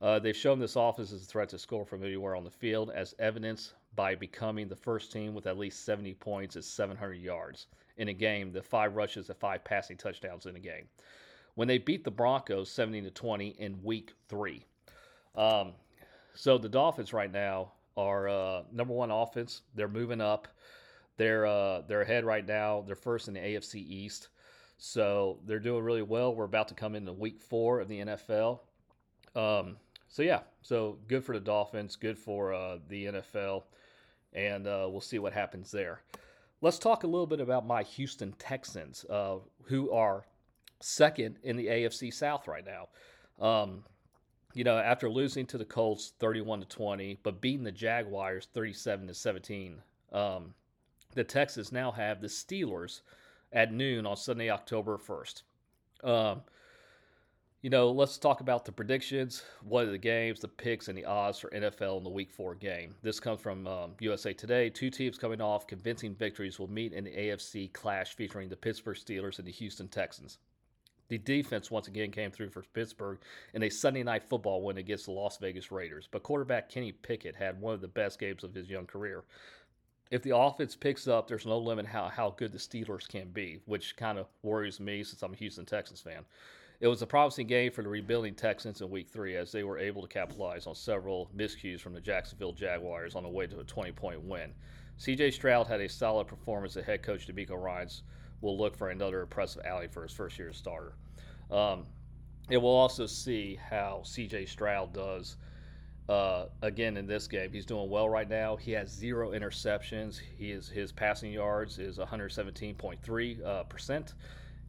Uh, 0.00 0.18
they've 0.18 0.36
shown 0.36 0.58
this 0.58 0.76
offense 0.76 1.12
as 1.12 1.22
a 1.22 1.26
threat 1.26 1.50
to 1.50 1.58
score 1.58 1.84
from 1.84 2.02
anywhere 2.02 2.34
on 2.34 2.44
the 2.44 2.50
field, 2.50 2.90
as 2.94 3.14
evidenced 3.18 3.74
by 3.96 4.14
becoming 4.14 4.68
the 4.68 4.76
first 4.76 5.12
team 5.12 5.34
with 5.34 5.46
at 5.46 5.58
least 5.58 5.84
70 5.84 6.14
points 6.14 6.56
at 6.56 6.64
700 6.64 7.14
yards 7.14 7.66
in 7.96 8.08
a 8.08 8.14
game, 8.14 8.50
the 8.50 8.62
five 8.62 8.96
rushes 8.96 9.28
and 9.28 9.38
five 9.38 9.62
passing 9.62 9.96
touchdowns 9.96 10.46
in 10.46 10.56
a 10.56 10.60
game. 10.60 10.88
When 11.54 11.68
they 11.68 11.78
beat 11.78 12.04
the 12.04 12.10
Broncos 12.10 12.70
70 12.70 13.02
to 13.02 13.10
20 13.10 13.48
in 13.58 13.82
Week 13.82 14.12
Three, 14.28 14.64
um, 15.36 15.72
so 16.34 16.56
the 16.56 16.68
Dolphins 16.68 17.12
right 17.12 17.30
now 17.30 17.72
are 17.96 18.28
uh, 18.28 18.62
number 18.72 18.94
one 18.94 19.10
offense. 19.10 19.62
They're 19.74 19.88
moving 19.88 20.20
up. 20.20 20.48
They're 21.18 21.44
uh, 21.44 21.82
they're 21.86 22.02
ahead 22.02 22.24
right 22.24 22.46
now. 22.46 22.82
They're 22.86 22.94
first 22.94 23.28
in 23.28 23.34
the 23.34 23.40
AFC 23.40 23.74
East. 23.74 24.28
So 24.82 25.38
they're 25.44 25.58
doing 25.58 25.84
really 25.84 26.00
well. 26.00 26.34
We're 26.34 26.44
about 26.44 26.68
to 26.68 26.74
come 26.74 26.94
into 26.94 27.12
week 27.12 27.38
four 27.42 27.80
of 27.80 27.88
the 27.88 28.00
NFL. 28.00 28.60
Um, 29.36 29.76
so 30.08 30.22
yeah, 30.22 30.40
so 30.62 30.96
good 31.06 31.22
for 31.22 31.34
the 31.34 31.44
Dolphins, 31.44 31.96
good 31.96 32.18
for 32.18 32.54
uh, 32.54 32.78
the 32.88 33.04
NFL, 33.04 33.64
and 34.32 34.66
uh, 34.66 34.88
we'll 34.90 35.02
see 35.02 35.18
what 35.18 35.34
happens 35.34 35.70
there. 35.70 36.00
Let's 36.62 36.78
talk 36.78 37.04
a 37.04 37.06
little 37.06 37.26
bit 37.26 37.40
about 37.40 37.66
my 37.66 37.82
Houston 37.82 38.32
Texans, 38.38 39.04
uh, 39.10 39.36
who 39.64 39.92
are 39.92 40.24
second 40.80 41.36
in 41.42 41.58
the 41.58 41.66
AFC 41.66 42.12
South 42.12 42.48
right 42.48 42.64
now. 42.64 42.88
Um, 43.46 43.84
you 44.54 44.64
know, 44.64 44.78
after 44.78 45.10
losing 45.10 45.44
to 45.48 45.58
the 45.58 45.64
Colts 45.66 46.14
31 46.18 46.60
to 46.60 46.66
20, 46.66 47.20
but 47.22 47.42
beating 47.42 47.64
the 47.64 47.70
Jaguars 47.70 48.48
37 48.54 49.08
to 49.08 49.14
17, 49.14 49.76
um, 50.12 50.54
the 51.14 51.22
Texans 51.22 51.70
now 51.70 51.92
have 51.92 52.22
the 52.22 52.28
Steelers 52.28 53.02
at 53.52 53.72
noon 53.72 54.06
on 54.06 54.16
Sunday, 54.16 54.50
October 54.50 54.98
1st. 54.98 55.42
Um, 56.04 56.42
you 57.62 57.68
know, 57.68 57.90
let's 57.90 58.16
talk 58.16 58.40
about 58.40 58.64
the 58.64 58.72
predictions. 58.72 59.42
What 59.62 59.84
are 59.84 59.90
the 59.90 59.98
games, 59.98 60.40
the 60.40 60.48
picks, 60.48 60.88
and 60.88 60.96
the 60.96 61.04
odds 61.04 61.38
for 61.38 61.50
NFL 61.50 61.98
in 61.98 62.04
the 62.04 62.10
Week 62.10 62.30
4 62.30 62.54
game? 62.54 62.94
This 63.02 63.20
comes 63.20 63.40
from 63.40 63.66
um, 63.66 63.92
USA 64.00 64.32
Today. 64.32 64.70
Two 64.70 64.88
teams 64.88 65.18
coming 65.18 65.42
off 65.42 65.66
convincing 65.66 66.14
victories 66.14 66.58
will 66.58 66.70
meet 66.70 66.94
in 66.94 67.04
the 67.04 67.10
AFC 67.10 67.70
clash 67.74 68.16
featuring 68.16 68.48
the 68.48 68.56
Pittsburgh 68.56 68.96
Steelers 68.96 69.38
and 69.38 69.46
the 69.46 69.52
Houston 69.52 69.88
Texans. 69.88 70.38
The 71.08 71.18
defense 71.18 71.72
once 71.72 71.88
again 71.88 72.12
came 72.12 72.30
through 72.30 72.50
for 72.50 72.62
Pittsburgh 72.72 73.18
in 73.52 73.64
a 73.64 73.68
Sunday 73.68 74.04
night 74.04 74.22
football 74.22 74.62
win 74.62 74.78
against 74.78 75.06
the 75.06 75.10
Las 75.10 75.38
Vegas 75.38 75.72
Raiders, 75.72 76.08
but 76.08 76.22
quarterback 76.22 76.68
Kenny 76.70 76.92
Pickett 76.92 77.34
had 77.34 77.60
one 77.60 77.74
of 77.74 77.80
the 77.80 77.88
best 77.88 78.20
games 78.20 78.44
of 78.44 78.54
his 78.54 78.70
young 78.70 78.86
career 78.86 79.24
if 80.10 80.22
the 80.22 80.36
offense 80.36 80.74
picks 80.74 81.06
up, 81.06 81.28
there's 81.28 81.46
no 81.46 81.58
limit 81.58 81.86
how, 81.86 82.08
how 82.08 82.30
good 82.30 82.52
the 82.52 82.58
Steelers 82.58 83.08
can 83.08 83.28
be, 83.30 83.60
which 83.66 83.96
kind 83.96 84.18
of 84.18 84.26
worries 84.42 84.80
me 84.80 85.04
since 85.04 85.22
I'm 85.22 85.32
a 85.32 85.36
Houston 85.36 85.64
Texans 85.64 86.00
fan. 86.00 86.24
It 86.80 86.88
was 86.88 87.02
a 87.02 87.06
promising 87.06 87.46
game 87.46 87.70
for 87.70 87.82
the 87.82 87.88
rebuilding 87.88 88.34
Texans 88.34 88.80
in 88.80 88.90
week 88.90 89.08
three 89.08 89.36
as 89.36 89.52
they 89.52 89.62
were 89.62 89.78
able 89.78 90.02
to 90.02 90.08
capitalize 90.08 90.66
on 90.66 90.74
several 90.74 91.30
miscues 91.36 91.80
from 91.80 91.92
the 91.92 92.00
Jacksonville 92.00 92.52
Jaguars 92.52 93.14
on 93.14 93.22
the 93.22 93.28
way 93.28 93.46
to 93.46 93.60
a 93.60 93.64
20 93.64 93.92
point 93.92 94.22
win. 94.22 94.52
CJ 94.98 95.32
Stroud 95.32 95.66
had 95.66 95.80
a 95.80 95.88
solid 95.88 96.26
performance 96.26 96.76
as 96.76 96.84
head 96.84 97.02
coach 97.02 97.28
DeMeco 97.28 97.62
Ryans 97.62 98.02
will 98.40 98.58
look 98.58 98.76
for 98.76 98.90
another 98.90 99.20
impressive 99.22 99.64
alley 99.64 99.88
for 99.88 100.02
his 100.02 100.12
first 100.12 100.38
year 100.38 100.52
starter. 100.52 100.94
Um, 101.50 101.86
and 102.50 102.60
we'll 102.62 102.72
also 102.72 103.06
see 103.06 103.58
how 103.68 104.02
CJ 104.04 104.48
Stroud 104.48 104.92
does 104.92 105.36
uh, 106.10 106.46
again, 106.62 106.96
in 106.96 107.06
this 107.06 107.28
game, 107.28 107.52
he's 107.52 107.64
doing 107.64 107.88
well 107.88 108.08
right 108.08 108.28
now. 108.28 108.56
He 108.56 108.72
has 108.72 108.90
zero 108.90 109.30
interceptions. 109.30 110.18
He 110.18 110.50
is 110.50 110.68
his 110.68 110.90
passing 110.90 111.32
yards 111.32 111.78
is 111.78 111.98
117.3 111.98 113.46
uh, 113.46 113.62
percent, 113.64 114.14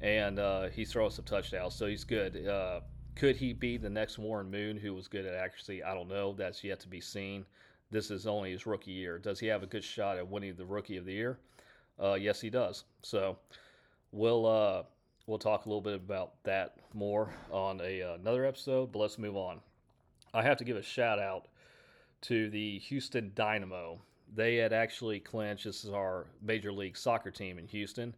and 0.01 0.37
uh, 0.37 0.67
he's 0.67 0.91
throwing 0.91 1.09
some 1.09 1.25
touchdowns, 1.25 1.73
so 1.73 1.87
he's 1.87 2.03
good. 2.03 2.45
Uh, 2.45 2.81
could 3.15 3.35
he 3.35 3.53
be 3.53 3.77
the 3.77 3.89
next 3.89 4.19
Warren 4.19 4.51
Moon, 4.51 4.77
who 4.77 4.93
was 4.93 5.07
good 5.07 5.25
at 5.25 5.33
accuracy? 5.33 5.81
I 5.83 5.95
don't 5.95 6.07
know. 6.07 6.33
That's 6.33 6.63
yet 6.63 6.79
to 6.81 6.87
be 6.87 7.01
seen. 7.01 7.43
This 7.89 8.11
is 8.11 8.27
only 8.27 8.51
his 8.51 8.67
rookie 8.67 8.91
year. 8.91 9.17
Does 9.17 9.39
he 9.39 9.47
have 9.47 9.63
a 9.63 9.67
good 9.67 9.83
shot 9.83 10.17
at 10.17 10.27
winning 10.27 10.53
the 10.55 10.65
Rookie 10.65 10.97
of 10.97 11.05
the 11.05 11.13
Year? 11.13 11.39
Uh, 11.99 12.13
yes, 12.13 12.39
he 12.39 12.51
does. 12.51 12.83
So 13.01 13.35
we'll 14.11 14.45
uh, 14.45 14.83
we'll 15.25 15.39
talk 15.39 15.65
a 15.65 15.69
little 15.69 15.81
bit 15.81 15.95
about 15.95 16.33
that 16.43 16.75
more 16.93 17.33
on 17.49 17.81
a, 17.81 18.01
another 18.01 18.45
episode. 18.45 18.91
But 18.91 18.99
let's 18.99 19.17
move 19.17 19.35
on. 19.35 19.59
I 20.33 20.43
have 20.43 20.57
to 20.57 20.63
give 20.63 20.77
a 20.77 20.83
shout 20.83 21.19
out 21.19 21.47
to 22.21 22.49
the 22.49 22.79
Houston 22.79 23.31
Dynamo. 23.35 24.01
They 24.33 24.55
had 24.55 24.71
actually 24.71 25.19
clinched. 25.19 25.65
This 25.65 25.83
is 25.83 25.91
our 25.91 26.27
Major 26.41 26.71
League 26.71 26.95
Soccer 26.95 27.31
team 27.31 27.57
in 27.57 27.67
Houston. 27.67 28.15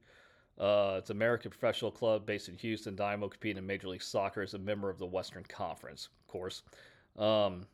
Uh, 0.60 0.98
it's 1.00 1.10
an 1.10 1.18
American 1.18 1.50
professional 1.50 1.92
club 1.92 2.26
based 2.26 2.50
in 2.50 2.58
Houston. 2.58 2.96
Dynamo 2.96 3.28
competing 3.28 3.58
in 3.58 3.66
Major 3.66 3.88
League 3.88 4.04
Soccer 4.04 4.42
as 4.42 4.54
a 4.54 4.60
member 4.60 4.90
of 4.90 5.00
the 5.00 5.06
Western 5.06 5.44
Conference, 5.44 6.10
of 6.22 6.28
course. 6.28 6.62
Um, 7.18 7.66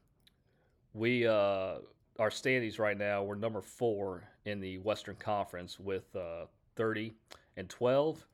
we 0.94 1.28
uh, 1.28 1.76
our 2.18 2.32
standings 2.32 2.80
right 2.80 2.98
now. 2.98 3.24
We're 3.24 3.36
number 3.36 3.62
four 3.62 4.24
in 4.46 4.62
the 4.62 4.78
Western 4.80 5.16
Conference 5.16 5.80
with 5.80 6.16
uh, 6.16 6.46
30 6.78 7.12
and 7.58 7.70
12 7.70 8.26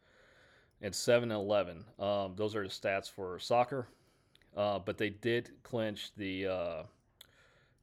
and 0.81 0.93
7 0.93 1.31
and 1.31 1.39
11. 1.39 1.83
Um, 1.97 2.33
those 2.35 2.55
are 2.55 2.63
the 2.63 2.69
stats 2.69 3.09
for 3.09 3.39
soccer. 3.39 3.87
Uh, 4.55 4.79
but 4.79 4.97
they 4.97 5.09
did 5.09 5.51
clinch 5.63 6.11
the 6.15 6.47
uh, 6.47 6.83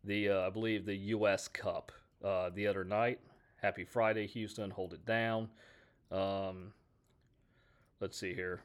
the 0.05 0.31
uh, 0.31 0.47
I 0.47 0.51
believe 0.51 0.87
the 0.87 0.97
U.S. 0.97 1.47
Cup 1.49 1.93
uh, 2.25 2.51
the 2.55 2.67
other 2.67 2.85
night. 2.85 3.21
Happy 3.61 3.85
Friday, 3.85 4.27
Houston! 4.27 4.71
Hold 4.71 4.95
it 4.95 5.05
down. 5.05 5.49
Um, 6.11 6.73
let's 8.01 8.17
see 8.17 8.35
here. 8.35 8.63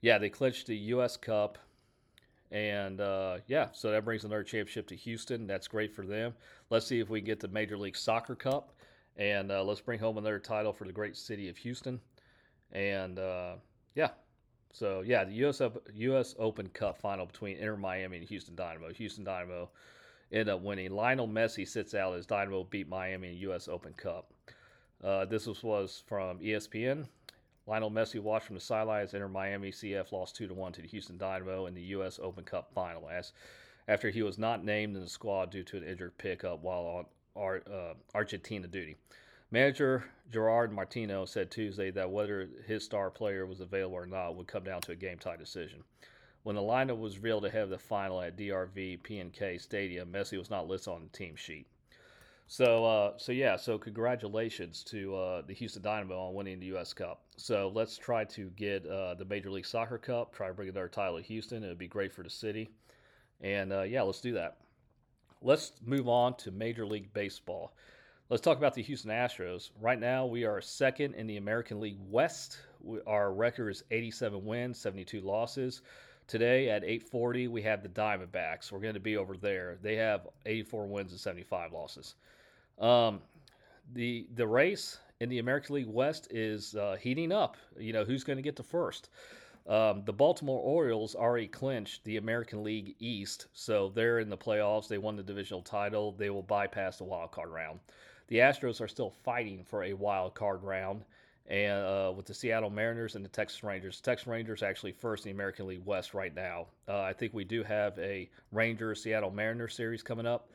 Yeah, 0.00 0.18
they 0.18 0.28
clinched 0.28 0.66
the 0.66 0.76
U.S. 0.76 1.16
Cup, 1.16 1.56
and 2.50 3.00
uh, 3.00 3.38
yeah, 3.46 3.68
so 3.72 3.92
that 3.92 4.04
brings 4.04 4.24
another 4.24 4.42
championship 4.42 4.88
to 4.88 4.96
Houston. 4.96 5.46
That's 5.46 5.68
great 5.68 5.94
for 5.94 6.04
them. 6.04 6.34
Let's 6.68 6.86
see 6.86 6.98
if 6.98 7.08
we 7.08 7.20
can 7.20 7.26
get 7.26 7.38
the 7.38 7.48
Major 7.48 7.78
League 7.78 7.96
Soccer 7.96 8.34
Cup, 8.34 8.72
and 9.16 9.50
let's 9.50 9.80
bring 9.80 10.00
home 10.00 10.18
another 10.18 10.40
title 10.40 10.72
for 10.72 10.84
the 10.84 10.92
great 10.92 11.16
city 11.16 11.48
of 11.48 11.56
Houston. 11.58 12.00
And 12.72 13.20
yeah, 13.94 14.08
So 14.72 15.02
yeah, 15.04 15.24
the 15.24 15.32
U.S. 15.34 15.60
U.S. 15.94 16.34
Open 16.38 16.68
Cup 16.68 16.98
final 16.98 17.26
between 17.26 17.58
Inter 17.58 17.76
Miami 17.76 18.18
and 18.18 18.26
Houston 18.26 18.56
Dynamo. 18.56 18.92
Houston 18.92 19.24
Dynamo 19.24 19.68
end 20.32 20.48
up 20.48 20.62
winning. 20.62 20.90
Lionel 20.90 21.28
Messi 21.28 21.68
sits 21.68 21.94
out 21.94 22.16
as 22.16 22.26
Dynamo 22.26 22.64
beat 22.64 22.88
Miami 22.88 23.28
in 23.28 23.36
U.S. 23.38 23.68
Open 23.68 23.92
Cup. 23.92 24.30
Uh, 25.04 25.24
this 25.26 25.46
was, 25.46 25.62
was 25.62 26.02
from 26.06 26.38
ESPN. 26.38 27.06
Lionel 27.66 27.90
Messi 27.90 28.20
watched 28.20 28.46
from 28.46 28.54
the 28.56 28.60
sidelines. 28.60 29.14
Inter 29.14 29.28
Miami 29.28 29.70
CF 29.70 30.10
lost 30.10 30.34
two 30.34 30.48
to 30.48 30.54
one 30.54 30.72
to 30.72 30.82
the 30.82 30.88
Houston 30.88 31.18
Dynamo 31.18 31.66
in 31.66 31.74
the 31.74 31.82
U.S. 31.82 32.18
Open 32.22 32.44
Cup 32.44 32.72
final. 32.72 33.08
As 33.08 33.32
after 33.88 34.10
he 34.10 34.22
was 34.22 34.38
not 34.38 34.64
named 34.64 34.96
in 34.96 35.02
the 35.02 35.08
squad 35.08 35.50
due 35.50 35.62
to 35.64 35.76
an 35.76 35.84
injured 35.84 36.16
pickup 36.18 36.62
while 36.62 36.82
on 36.82 37.06
Ar- 37.36 37.62
uh, 37.70 37.94
Argentina 38.14 38.66
duty. 38.66 38.96
Manager 39.52 40.04
Gerard 40.32 40.72
Martino 40.72 41.26
said 41.26 41.50
Tuesday 41.50 41.90
that 41.90 42.10
whether 42.10 42.48
his 42.66 42.82
star 42.82 43.10
player 43.10 43.44
was 43.44 43.60
available 43.60 43.96
or 43.96 44.06
not 44.06 44.34
would 44.34 44.46
come 44.46 44.64
down 44.64 44.80
to 44.80 44.92
a 44.92 44.96
game 44.96 45.18
tie 45.18 45.36
decision. 45.36 45.84
When 46.42 46.56
the 46.56 46.62
lineup 46.62 46.98
was 46.98 47.18
revealed 47.18 47.44
ahead 47.44 47.64
of 47.64 47.68
the 47.70 47.78
final 47.78 48.22
at 48.22 48.38
DRV 48.38 49.00
PNK 49.02 49.60
Stadium, 49.60 50.10
Messi 50.10 50.38
was 50.38 50.48
not 50.48 50.68
listed 50.68 50.94
on 50.94 51.02
the 51.02 51.16
team 51.16 51.36
sheet. 51.36 51.66
So, 52.46 52.84
uh, 52.84 53.12
so 53.18 53.30
yeah, 53.30 53.56
so 53.56 53.76
congratulations 53.76 54.82
to 54.84 55.14
uh, 55.14 55.42
the 55.42 55.52
Houston 55.52 55.82
Dynamo 55.82 56.18
on 56.18 56.34
winning 56.34 56.58
the 56.58 56.66
U.S. 56.66 56.94
Cup. 56.94 57.20
So 57.36 57.70
let's 57.74 57.98
try 57.98 58.24
to 58.24 58.48
get 58.56 58.86
uh, 58.86 59.14
the 59.14 59.26
Major 59.26 59.50
League 59.50 59.66
Soccer 59.66 59.98
Cup, 59.98 60.34
try 60.34 60.48
to 60.48 60.54
bring 60.54 60.70
another 60.70 60.88
title 60.88 61.18
to 61.18 61.22
Houston. 61.22 61.62
It 61.62 61.68
would 61.68 61.78
be 61.78 61.88
great 61.88 62.12
for 62.12 62.22
the 62.22 62.30
city. 62.30 62.70
And 63.42 63.70
uh, 63.70 63.82
yeah, 63.82 64.00
let's 64.00 64.22
do 64.22 64.32
that. 64.32 64.56
Let's 65.42 65.72
move 65.84 66.08
on 66.08 66.36
to 66.38 66.50
Major 66.50 66.86
League 66.86 67.12
Baseball. 67.12 67.74
Let's 68.30 68.40
talk 68.40 68.56
about 68.56 68.72
the 68.72 68.82
Houston 68.82 69.10
Astros. 69.10 69.70
Right 69.80 69.98
now, 69.98 70.24
we 70.24 70.44
are 70.44 70.60
second 70.60 71.14
in 71.16 71.26
the 71.26 71.36
American 71.36 71.80
League 71.80 71.98
West. 72.08 72.58
We, 72.80 72.98
our 73.06 73.32
record 73.32 73.68
is 73.68 73.84
87 73.90 74.44
wins, 74.44 74.78
72 74.78 75.20
losses. 75.20 75.82
Today 76.28 76.70
at 76.70 76.82
8:40, 76.82 77.48
we 77.48 77.60
have 77.62 77.82
the 77.82 77.90
Diamondbacks. 77.90 78.72
We're 78.72 78.80
going 78.80 78.94
to 78.94 79.00
be 79.00 79.18
over 79.18 79.36
there. 79.36 79.76
They 79.82 79.96
have 79.96 80.28
84 80.46 80.86
wins 80.86 81.12
and 81.12 81.20
75 81.20 81.72
losses. 81.72 82.14
Um, 82.78 83.20
the 83.92 84.26
the 84.34 84.46
race 84.46 84.98
in 85.20 85.28
the 85.28 85.40
American 85.40 85.74
League 85.74 85.88
West 85.88 86.28
is 86.30 86.74
uh, 86.74 86.96
heating 86.98 87.32
up. 87.32 87.56
You 87.78 87.92
know 87.92 88.04
who's 88.04 88.24
going 88.24 88.38
to 88.38 88.42
get 88.42 88.56
to 88.56 88.62
first. 88.62 89.10
Um, 89.66 90.04
the 90.06 90.12
Baltimore 90.12 90.60
Orioles 90.60 91.14
already 91.14 91.48
clinched 91.48 92.02
the 92.04 92.16
American 92.16 92.64
League 92.64 92.96
East, 92.98 93.48
so 93.52 93.90
they're 93.90 94.20
in 94.20 94.30
the 94.30 94.38
playoffs. 94.38 94.88
They 94.88 94.98
won 94.98 95.16
the 95.16 95.22
divisional 95.22 95.62
title. 95.62 96.12
They 96.12 96.30
will 96.30 96.42
bypass 96.42 96.96
the 96.96 97.04
wild 97.04 97.30
card 97.32 97.50
round. 97.50 97.80
The 98.32 98.38
Astros 98.38 98.80
are 98.80 98.88
still 98.88 99.10
fighting 99.10 99.62
for 99.62 99.84
a 99.84 99.92
wild 99.92 100.32
card 100.32 100.62
round, 100.62 101.04
and 101.48 101.84
uh, 101.84 102.14
with 102.16 102.24
the 102.24 102.32
Seattle 102.32 102.70
Mariners 102.70 103.14
and 103.14 103.22
the 103.22 103.28
Texas 103.28 103.62
Rangers. 103.62 104.00
Texas 104.00 104.26
Rangers 104.26 104.62
actually 104.62 104.92
first 104.92 105.26
in 105.26 105.28
the 105.28 105.34
American 105.34 105.66
League 105.66 105.84
West 105.84 106.14
right 106.14 106.34
now. 106.34 106.68
Uh, 106.88 107.02
I 107.02 107.12
think 107.12 107.34
we 107.34 107.44
do 107.44 107.62
have 107.62 107.98
a 107.98 108.30
Rangers 108.50 109.02
Seattle 109.02 109.30
Mariners 109.30 109.74
series 109.74 110.02
coming 110.02 110.24
up. 110.24 110.48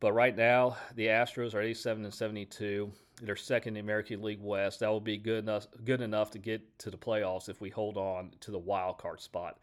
But 0.00 0.14
right 0.14 0.34
now, 0.34 0.78
the 0.94 1.08
Astros 1.08 1.52
are 1.52 1.60
87 1.60 2.06
and 2.06 2.14
72. 2.14 2.90
They're 3.20 3.36
second 3.36 3.76
in 3.76 3.84
the 3.84 3.92
American 3.92 4.22
League 4.22 4.40
West. 4.40 4.80
That 4.80 4.88
will 4.88 4.98
be 4.98 5.18
good 5.18 5.44
enough, 5.44 5.66
good 5.84 6.00
enough 6.00 6.30
to 6.30 6.38
get 6.38 6.78
to 6.78 6.90
the 6.90 6.96
playoffs 6.96 7.50
if 7.50 7.60
we 7.60 7.68
hold 7.68 7.98
on 7.98 8.30
to 8.40 8.50
the 8.50 8.58
wild 8.58 8.96
card 8.96 9.20
spot. 9.20 9.58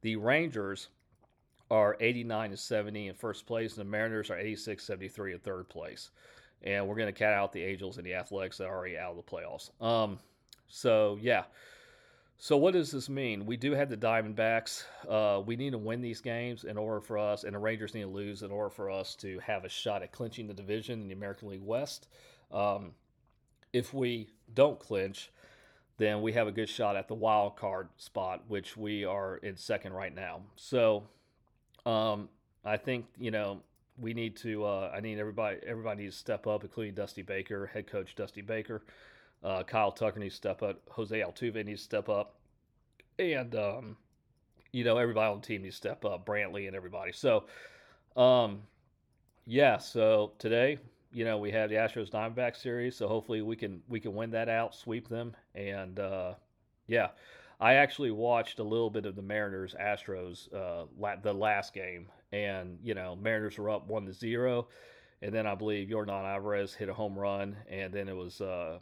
The 0.00 0.16
Rangers 0.16 0.88
are 1.70 1.98
89 2.00 2.48
and 2.48 2.58
70 2.58 3.08
in 3.08 3.14
first 3.14 3.44
place, 3.44 3.76
and 3.76 3.84
the 3.84 3.90
Mariners 3.90 4.30
are 4.30 4.38
86 4.38 4.82
73 4.82 5.34
in 5.34 5.38
third 5.40 5.68
place. 5.68 6.12
And 6.62 6.86
we're 6.88 6.96
going 6.96 7.06
to 7.06 7.12
cat 7.12 7.32
out 7.32 7.52
the 7.52 7.62
Angels 7.62 7.98
and 7.98 8.06
the 8.06 8.14
Athletics 8.14 8.58
that 8.58 8.66
are 8.66 8.76
already 8.76 8.98
out 8.98 9.10
of 9.10 9.16
the 9.16 9.22
playoffs. 9.22 9.70
Um, 9.82 10.18
so, 10.68 11.18
yeah. 11.20 11.44
So 12.40 12.56
what 12.56 12.72
does 12.72 12.92
this 12.92 13.08
mean? 13.08 13.46
We 13.46 13.56
do 13.56 13.72
have 13.72 13.90
the 13.90 13.96
Diamondbacks. 13.96 14.84
Uh, 15.08 15.40
we 15.44 15.56
need 15.56 15.70
to 15.70 15.78
win 15.78 16.00
these 16.00 16.20
games 16.20 16.62
in 16.64 16.78
order 16.78 17.00
for 17.00 17.18
us, 17.18 17.42
and 17.42 17.54
the 17.54 17.58
Rangers 17.58 17.94
need 17.94 18.02
to 18.02 18.08
lose 18.08 18.42
in 18.42 18.52
order 18.52 18.70
for 18.70 18.90
us 18.90 19.16
to 19.16 19.40
have 19.40 19.64
a 19.64 19.68
shot 19.68 20.02
at 20.02 20.12
clinching 20.12 20.46
the 20.46 20.54
division 20.54 21.00
in 21.02 21.08
the 21.08 21.14
American 21.14 21.48
League 21.48 21.64
West. 21.64 22.06
Um, 22.52 22.92
if 23.72 23.92
we 23.92 24.28
don't 24.54 24.78
clinch, 24.78 25.32
then 25.98 26.22
we 26.22 26.32
have 26.32 26.46
a 26.46 26.52
good 26.52 26.68
shot 26.68 26.96
at 26.96 27.08
the 27.08 27.14
wild 27.14 27.56
card 27.56 27.88
spot, 27.96 28.44
which 28.46 28.76
we 28.76 29.04
are 29.04 29.38
in 29.38 29.56
second 29.56 29.92
right 29.92 30.14
now. 30.14 30.42
So 30.54 31.08
um, 31.84 32.28
I 32.64 32.76
think 32.76 33.06
you 33.18 33.32
know 33.32 33.62
we 34.00 34.14
need 34.14 34.36
to. 34.38 34.64
Uh, 34.64 34.92
I 34.94 35.00
need 35.00 35.18
everybody. 35.18 35.58
Everybody 35.66 36.04
needs 36.04 36.16
to 36.16 36.20
step 36.20 36.46
up, 36.46 36.62
including 36.62 36.94
Dusty 36.94 37.22
Baker, 37.22 37.66
head 37.66 37.86
coach 37.86 38.14
Dusty 38.14 38.42
Baker. 38.42 38.82
Uh, 39.42 39.62
Kyle 39.62 39.92
Tucker 39.92 40.18
needs 40.18 40.34
to 40.34 40.36
step 40.36 40.62
up. 40.62 40.80
Jose 40.90 41.18
Altuve 41.18 41.64
needs 41.64 41.82
to 41.82 41.84
step 41.84 42.08
up. 42.08 42.34
And, 43.18 43.54
um, 43.54 43.96
you 44.72 44.84
know, 44.84 44.98
everybody 44.98 45.30
on 45.32 45.40
the 45.40 45.46
team 45.46 45.62
needs 45.62 45.76
to 45.76 45.88
step 45.88 46.04
up. 46.04 46.26
Brantley 46.26 46.66
and 46.66 46.76
everybody. 46.76 47.12
So, 47.12 47.44
um, 48.16 48.62
yeah, 49.46 49.78
so 49.78 50.32
today, 50.38 50.78
you 51.12 51.24
know, 51.24 51.38
we 51.38 51.50
have 51.52 51.70
the 51.70 51.76
Astros 51.76 52.10
Diamondback 52.10 52.56
series. 52.56 52.96
So 52.96 53.08
hopefully 53.08 53.42
we 53.42 53.56
can 53.56 53.82
we 53.88 54.00
can 54.00 54.14
win 54.14 54.30
that 54.32 54.48
out, 54.48 54.74
sweep 54.74 55.08
them. 55.08 55.34
And, 55.54 55.98
uh, 55.98 56.34
yeah. 56.86 57.08
I 57.60 57.74
actually 57.74 58.12
watched 58.12 58.60
a 58.60 58.62
little 58.62 58.90
bit 58.90 59.04
of 59.04 59.16
the 59.16 59.22
Mariners 59.22 59.74
Astros 59.80 60.52
uh, 60.54 60.86
la- 60.96 61.16
the 61.16 61.32
last 61.32 61.74
game, 61.74 62.06
and 62.32 62.78
you 62.82 62.94
know 62.94 63.16
Mariners 63.16 63.58
were 63.58 63.70
up 63.70 63.86
one 63.88 64.06
to 64.06 64.12
zero, 64.12 64.68
and 65.22 65.34
then 65.34 65.46
I 65.46 65.54
believe 65.54 65.88
Yordan 65.88 66.24
Alvarez 66.24 66.74
hit 66.74 66.88
a 66.88 66.94
home 66.94 67.18
run, 67.18 67.56
and 67.68 67.92
then 67.92 68.08
it 68.08 68.16
was 68.16 68.40
uh, 68.40 68.78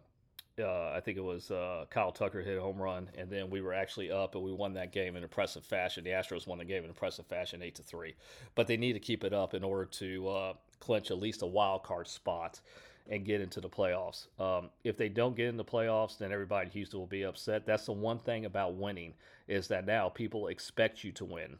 uh, 0.58 0.92
I 0.94 1.00
think 1.00 1.18
it 1.18 1.24
was 1.24 1.50
uh, 1.50 1.84
Kyle 1.90 2.12
Tucker 2.12 2.40
hit 2.40 2.56
a 2.56 2.60
home 2.60 2.78
run, 2.78 3.10
and 3.16 3.30
then 3.30 3.50
we 3.50 3.60
were 3.60 3.74
actually 3.74 4.10
up, 4.10 4.34
and 4.34 4.42
we 4.42 4.52
won 4.52 4.72
that 4.74 4.92
game 4.92 5.16
in 5.16 5.22
impressive 5.22 5.64
fashion. 5.64 6.04
The 6.04 6.10
Astros 6.10 6.46
won 6.46 6.58
the 6.58 6.64
game 6.64 6.82
in 6.82 6.88
impressive 6.88 7.26
fashion, 7.26 7.62
eight 7.62 7.74
to 7.76 7.82
three. 7.82 8.14
But 8.54 8.66
they 8.66 8.76
need 8.76 8.94
to 8.94 9.00
keep 9.00 9.24
it 9.24 9.32
up 9.34 9.54
in 9.54 9.62
order 9.62 9.84
to 9.84 10.28
uh, 10.28 10.52
clinch 10.80 11.10
at 11.10 11.18
least 11.18 11.42
a 11.42 11.46
wild 11.46 11.82
card 11.82 12.08
spot 12.08 12.60
and 13.08 13.24
get 13.24 13.40
into 13.40 13.60
the 13.60 13.68
playoffs. 13.68 14.26
Um, 14.40 14.70
if 14.82 14.96
they 14.96 15.08
don't 15.08 15.36
get 15.36 15.48
in 15.48 15.56
the 15.56 15.64
playoffs, 15.64 16.18
then 16.18 16.32
everybody 16.32 16.66
in 16.66 16.72
Houston 16.72 16.98
will 16.98 17.06
be 17.06 17.24
upset. 17.24 17.66
That's 17.66 17.86
the 17.86 17.92
one 17.92 18.18
thing 18.18 18.46
about 18.46 18.74
winning 18.74 19.14
is 19.46 19.68
that 19.68 19.86
now 19.86 20.08
people 20.08 20.48
expect 20.48 21.04
you 21.04 21.12
to 21.12 21.24
win. 21.24 21.58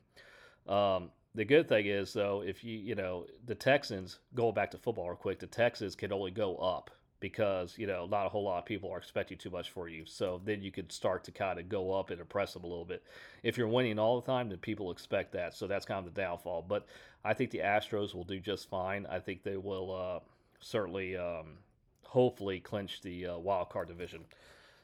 Um, 0.67 1.11
the 1.37 1.45
good 1.45 1.69
thing 1.69 1.87
is 1.87 2.15
though, 2.15 2.43
if 2.45 2.65
you 2.65 2.79
you 2.79 2.95
know 2.95 3.27
the 3.45 3.55
Texans 3.55 4.19
going 4.35 4.55
back 4.55 4.71
to 4.73 4.79
football 4.79 5.09
real 5.09 5.17
quick, 5.17 5.39
the 5.39 5.47
Texans 5.47 5.95
can 5.95 6.13
only 6.13 6.31
go 6.31 6.57
up 6.57 6.91
because 7.21 7.77
you 7.79 7.87
know 7.87 8.07
not 8.07 8.25
a 8.25 8.29
whole 8.31 8.45
lot 8.45 8.59
of 8.59 8.65
people 8.65 8.91
are 8.91 8.99
expecting 8.99 9.37
too 9.37 9.51
much 9.51 9.71
for 9.71 9.87
you. 9.89 10.05
So 10.07 10.41
then 10.45 10.63
you 10.63 10.73
could 10.73 10.91
start 10.91 11.25
to 11.25 11.33
kind 11.33 11.61
of 11.61 11.69
go 11.69 11.93
up 11.93 12.11
and 12.11 12.21
impress 12.21 12.55
them 12.55 12.65
a 12.65 12.67
little 12.67 12.87
bit. 12.87 13.03
If 13.43 13.59
you're 13.59 13.69
winning 13.69 13.99
all 13.99 14.19
the 14.19 14.27
time, 14.27 14.49
then 14.49 14.59
people 14.59 14.91
expect 14.91 15.33
that. 15.33 15.55
So 15.55 15.67
that's 15.67 15.85
kind 15.85 16.07
of 16.07 16.13
the 16.13 16.21
downfall. 16.21 16.65
But 16.67 16.87
I 17.23 17.35
think 17.35 17.51
the 17.51 17.59
Astros 17.59 18.15
will 18.15 18.25
do 18.25 18.41
just 18.41 18.71
fine. 18.71 19.07
I 19.07 19.21
think 19.21 19.43
they 19.43 19.59
will 19.59 19.95
uh, 19.95 20.21
certainly, 20.61 21.19
um, 21.19 21.59
hopefully, 22.03 22.61
clinch 22.61 23.03
the 23.03 23.27
uh, 23.27 23.39
wild 23.39 23.69
card 23.69 23.89
division. 23.89 24.23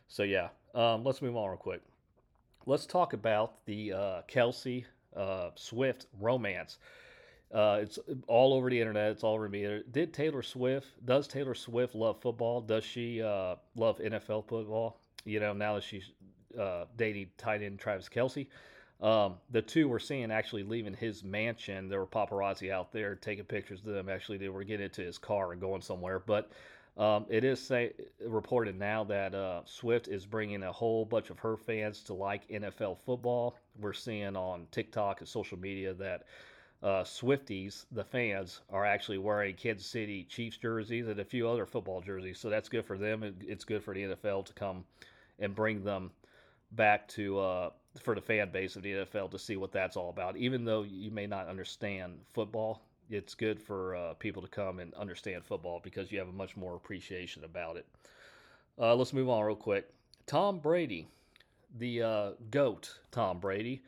So 0.06 0.23
yeah, 0.23 0.49
um, 0.75 1.02
let's 1.02 1.23
move 1.23 1.35
on 1.35 1.49
real 1.49 1.56
quick. 1.56 1.80
Let's 2.66 2.85
talk 2.85 3.14
about 3.14 3.64
the 3.64 3.94
uh, 3.94 4.23
Kelce 4.30 4.85
uh, 5.16 5.50
Swift 5.54 6.07
romance. 6.21 6.78
Uh, 7.52 7.81
it's 7.83 7.99
all 8.28 8.54
over 8.54 8.71
the 8.71 8.81
internet. 8.81 9.11
It's 9.12 9.25
all 9.25 9.35
over 9.35 9.49
me. 9.49 9.83
Did 9.90 10.14
Taylor 10.14 10.42
Swift? 10.42 10.88
Does 11.04 11.28
Taylor 11.28 11.54
Swift 11.54 11.95
love 11.95 12.21
football? 12.21 12.61
Does 12.62 12.85
she 12.85 13.23
uh, 13.23 13.57
love 13.76 13.99
NFL 13.99 14.49
football? 14.49 15.00
You 15.25 15.40
know, 15.40 15.52
now 15.52 15.75
that 15.75 15.85
she's 15.85 16.12
uh, 16.59 16.85
dating 16.97 17.28
tight 17.38 17.62
end 17.62 17.78
Travis 17.78 18.09
Kelce, 18.09 18.47
Um, 19.00 19.35
the 19.50 19.61
two 19.62 19.88
were 19.88 19.99
seen 19.99 20.31
actually 20.31 20.62
leaving 20.62 20.95
his 20.95 21.25
mansion. 21.25 21.88
There 21.88 21.99
were 21.99 22.07
paparazzi 22.07 22.71
out 22.71 22.92
there 22.92 23.16
taking 23.16 23.45
pictures 23.45 23.81
of 23.81 23.92
them. 23.92 24.09
Actually, 24.09 24.38
they 24.38 24.49
were 24.49 24.64
getting 24.64 24.85
into 24.85 25.02
his 25.02 25.19
car 25.19 25.52
and 25.52 25.61
going 25.61 25.83
somewhere. 25.83 26.21
But 26.21 26.52
um, 26.96 27.25
it 27.28 27.42
is 27.44 27.58
say, 27.61 27.92
reported 28.25 28.78
now 28.78 29.04
that 29.04 29.34
uh, 29.34 29.62
Swift 29.64 30.08
is 30.08 30.26
bringing 30.26 30.62
a 30.62 30.72
whole 30.72 31.04
bunch 31.04 31.30
of 31.30 31.38
her 31.38 31.56
fans 31.56 32.02
to 32.04 32.14
like 32.14 32.46
NFL 32.49 32.99
football. 33.06 33.56
We're 33.80 33.94
seeing 33.94 34.37
on 34.37 34.66
TikTok 34.70 35.20
and 35.20 35.28
social 35.28 35.58
media 35.58 35.94
that 35.94 36.25
uh, 36.82 37.04
Swifties, 37.04 37.87
the 37.92 38.04
fans, 38.04 38.61
are 38.68 38.84
actually 38.84 39.18
wearing 39.18 39.54
Kansas 39.54 39.87
City 39.87 40.25
Chiefs 40.25 40.58
jerseys 40.58 41.06
and 41.06 41.20
a 41.20 41.25
few 41.25 41.49
other 41.49 41.64
football 41.64 42.02
jerseys. 42.02 42.38
So 42.38 42.50
that's 42.50 42.68
good 42.68 42.84
for 42.84 42.99
them. 42.99 43.37
It's 43.40 43.64
good 43.64 43.82
for 43.82 43.94
the 43.94 44.02
NFL 44.02 44.46
to 44.46 44.52
come 44.52 44.84
and 45.38 45.54
bring 45.54 45.84
them 45.84 46.11
back 46.72 47.08
to 47.08 47.38
uh, 47.38 47.70
for 48.02 48.14
the 48.14 48.20
fan 48.20 48.50
base 48.50 48.76
of 48.76 48.82
the 48.82 48.92
NFL 48.92 49.30
to 49.30 49.38
see 49.38 49.56
what 49.56 49.72
that's 49.72 49.96
all 49.96 50.11
about. 50.11 50.37
Even 50.37 50.64
though 50.64 50.82
you 50.82 51.11
may 51.11 51.26
not 51.26 51.49
understand 51.49 52.18
football, 52.34 52.82
it's 53.12 53.35
good 53.35 53.61
for 53.61 53.95
uh, 53.95 54.14
people 54.14 54.42
to 54.42 54.49
come 54.49 54.78
and 54.78 54.92
understand 54.95 55.45
football 55.45 55.81
because 55.83 56.11
you 56.11 56.19
have 56.19 56.28
a 56.28 56.33
much 56.33 56.57
more 56.57 56.75
appreciation 56.75 57.45
about 57.45 57.76
it. 57.76 57.87
Uh, 58.78 58.95
let's 58.95 59.12
move 59.12 59.28
on 59.28 59.45
real 59.45 59.54
quick. 59.54 59.88
Tom 60.26 60.59
Brady, 60.59 61.07
the 61.78 62.02
uh, 62.02 62.31
GOAT, 62.50 62.99
Tom 63.11 63.38
Brady 63.38 63.83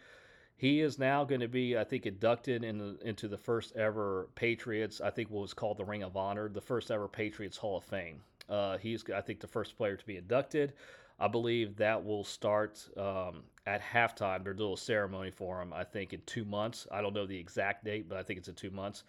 he 0.56 0.80
is 0.80 0.98
now 0.98 1.24
going 1.24 1.40
to 1.40 1.48
be, 1.48 1.76
I 1.76 1.84
think, 1.84 2.06
inducted 2.06 2.64
in 2.64 2.78
the, 2.78 2.98
into 3.02 3.28
the 3.28 3.36
first 3.36 3.76
ever 3.76 4.28
Patriots. 4.34 5.00
I 5.00 5.10
think 5.10 5.30
what 5.30 5.42
was 5.42 5.54
called 5.54 5.78
the 5.78 5.84
Ring 5.84 6.02
of 6.02 6.16
Honor, 6.16 6.48
the 6.48 6.60
first 6.60 6.90
ever 6.90 7.08
Patriots 7.08 7.56
Hall 7.56 7.76
of 7.76 7.84
Fame. 7.84 8.20
Uh, 8.48 8.78
he's, 8.78 9.04
I 9.10 9.20
think, 9.20 9.40
the 9.40 9.46
first 9.46 9.76
player 9.76 9.96
to 9.96 10.06
be 10.06 10.16
inducted. 10.16 10.72
I 11.18 11.28
believe 11.28 11.76
that 11.76 12.04
will 12.04 12.24
start 12.24 12.86
um, 12.96 13.42
at 13.66 13.80
halftime. 13.80 14.42
There's 14.42 14.56
a 14.56 14.60
little 14.60 14.76
ceremony 14.76 15.30
for 15.30 15.62
him, 15.62 15.72
I 15.72 15.84
think, 15.84 16.12
in 16.12 16.20
two 16.26 16.44
months. 16.44 16.86
I 16.90 17.00
don't 17.02 17.14
know 17.14 17.26
the 17.26 17.38
exact 17.38 17.84
date, 17.84 18.08
but 18.08 18.18
I 18.18 18.22
think 18.22 18.38
it's 18.38 18.48
in 18.48 18.54
two 18.54 18.70
months. 18.70 19.04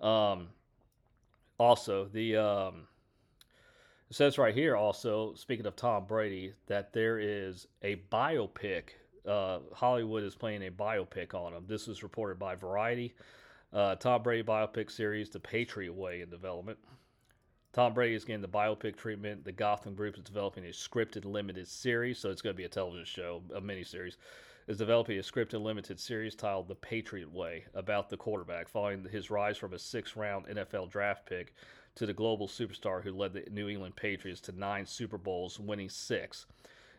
Um, 0.00 0.48
also, 1.58 2.04
the 2.12 2.36
um, 2.36 2.86
it 4.10 4.14
says 4.14 4.38
right 4.38 4.54
here, 4.54 4.76
also, 4.76 5.34
speaking 5.34 5.66
of 5.66 5.74
Tom 5.74 6.04
Brady, 6.04 6.52
that 6.66 6.92
there 6.92 7.18
is 7.18 7.66
a 7.82 7.96
biopic. 8.12 8.90
Uh, 9.26 9.58
Hollywood 9.72 10.22
is 10.22 10.36
playing 10.36 10.66
a 10.66 10.70
biopic 10.70 11.34
on 11.34 11.54
him. 11.54 11.64
This 11.66 11.88
was 11.88 12.02
reported 12.02 12.38
by 12.38 12.54
Variety. 12.54 13.14
Uh, 13.72 13.96
Tom 13.96 14.22
Brady 14.22 14.44
biopic 14.44 14.90
series, 14.90 15.30
The 15.30 15.40
Patriot 15.40 15.92
Way, 15.92 16.20
in 16.20 16.30
development. 16.30 16.78
Tom 17.76 17.92
Brady 17.92 18.14
is 18.14 18.24
getting 18.24 18.40
the 18.40 18.48
biopic 18.48 18.96
treatment. 18.96 19.44
The 19.44 19.52
Gotham 19.52 19.94
Group 19.94 20.16
is 20.16 20.24
developing 20.24 20.64
a 20.64 20.68
scripted 20.68 21.26
limited 21.26 21.68
series, 21.68 22.18
so 22.18 22.30
it's 22.30 22.40
going 22.40 22.54
to 22.54 22.56
be 22.56 22.64
a 22.64 22.70
television 22.70 23.04
show, 23.04 23.42
a 23.54 23.60
miniseries. 23.60 24.16
Is 24.66 24.78
developing 24.78 25.18
a 25.18 25.20
scripted 25.20 25.62
limited 25.62 26.00
series 26.00 26.34
titled 26.34 26.68
The 26.68 26.74
Patriot 26.74 27.30
Way 27.30 27.66
about 27.74 28.08
the 28.08 28.16
quarterback, 28.16 28.70
following 28.70 29.04
his 29.04 29.30
rise 29.30 29.58
from 29.58 29.74
a 29.74 29.78
six 29.78 30.16
round 30.16 30.46
NFL 30.46 30.90
draft 30.90 31.26
pick 31.26 31.52
to 31.96 32.06
the 32.06 32.14
global 32.14 32.48
superstar 32.48 33.02
who 33.02 33.12
led 33.12 33.34
the 33.34 33.44
New 33.50 33.68
England 33.68 33.94
Patriots 33.94 34.40
to 34.40 34.58
nine 34.58 34.86
Super 34.86 35.18
Bowls, 35.18 35.60
winning 35.60 35.90
six. 35.90 36.46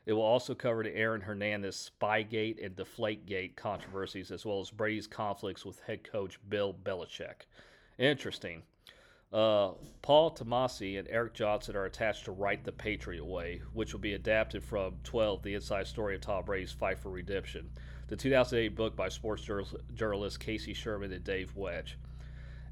It 0.05 0.13
will 0.13 0.21
also 0.21 0.53
cover 0.53 0.83
the 0.83 0.95
Aaron 0.95 1.21
Hernandez 1.21 1.89
Spygate 1.99 2.63
and 2.63 2.75
Deflategate 2.75 3.55
controversies, 3.55 4.29
as 4.29 4.45
well 4.45 4.59
as 4.59 4.69
Brady's 4.69 5.07
conflicts 5.07 5.65
with 5.65 5.79
head 5.79 6.03
coach 6.03 6.39
Bill 6.47 6.71
Belichick. 6.71 7.47
Interesting. 7.97 8.61
Uh, 9.31 9.71
Paul 10.01 10.31
Tamasy 10.31 10.95
and 10.97 11.07
Eric 11.09 11.33
Johnson 11.33 11.75
are 11.75 11.85
attached 11.85 12.25
to 12.25 12.31
Write 12.31 12.63
the 12.63 12.71
Patriot 12.71 13.25
Way, 13.25 13.61
which 13.73 13.91
will 13.91 13.99
be 13.99 14.13
adapted 14.13 14.63
from 14.63 14.95
12, 15.03 15.43
The 15.43 15.55
Inside 15.55 15.87
Story 15.87 16.15
of 16.15 16.21
Tom 16.21 16.45
Brady's 16.45 16.71
Fight 16.71 16.97
for 16.97 17.09
Redemption, 17.09 17.69
the 18.07 18.15
2008 18.15 18.75
book 18.75 18.95
by 18.95 19.09
sports 19.09 19.47
journalist 19.95 20.39
Casey 20.39 20.73
Sherman 20.73 21.11
and 21.11 21.25
Dave 21.25 21.53
Wedge. 21.57 21.97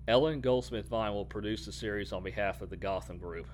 Ellen 0.08 0.40
Goldsmith 0.40 0.88
Vine 0.88 1.14
will 1.14 1.26
produce 1.26 1.66
the 1.66 1.74
series 1.74 2.14
on 2.14 2.24
behalf 2.24 2.62
of 2.62 2.70
the 2.70 2.78
Gotham 2.78 3.18
Group. 3.18 3.48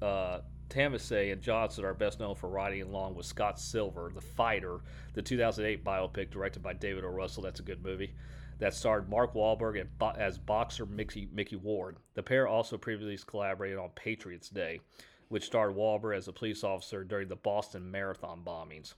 Uh, 0.00 0.40
Tamasy 0.70 1.30
and 1.32 1.42
Johnson 1.42 1.84
are 1.84 1.92
best 1.92 2.20
known 2.20 2.34
for 2.34 2.48
writing 2.48 2.82
along 2.82 3.14
with 3.14 3.26
Scott 3.26 3.60
Silver, 3.60 4.10
The 4.14 4.20
Fighter, 4.20 4.80
the 5.12 5.22
2008 5.22 5.84
biopic 5.84 6.30
directed 6.30 6.62
by 6.62 6.72
David 6.72 7.04
O. 7.04 7.08
Russell. 7.08 7.42
That's 7.42 7.60
a 7.60 7.64
good 7.64 7.84
movie 7.84 8.14
that 8.58 8.74
starred 8.74 9.08
Mark 9.08 9.34
Wahlberg 9.34 9.86
as 10.16 10.38
boxer 10.38 10.86
Mickey, 10.86 11.28
Mickey 11.32 11.56
Ward. 11.56 11.96
The 12.14 12.22
pair 12.22 12.48
also 12.48 12.76
previously 12.76 13.18
collaborated 13.26 13.78
on 13.78 13.90
Patriots 13.94 14.48
Day, 14.48 14.80
which 15.28 15.44
starred 15.44 15.76
Wahlberg 15.76 16.16
as 16.16 16.28
a 16.28 16.32
police 16.32 16.64
officer 16.64 17.04
during 17.04 17.28
the 17.28 17.36
Boston 17.36 17.90
Marathon 17.90 18.42
bombings. 18.44 18.94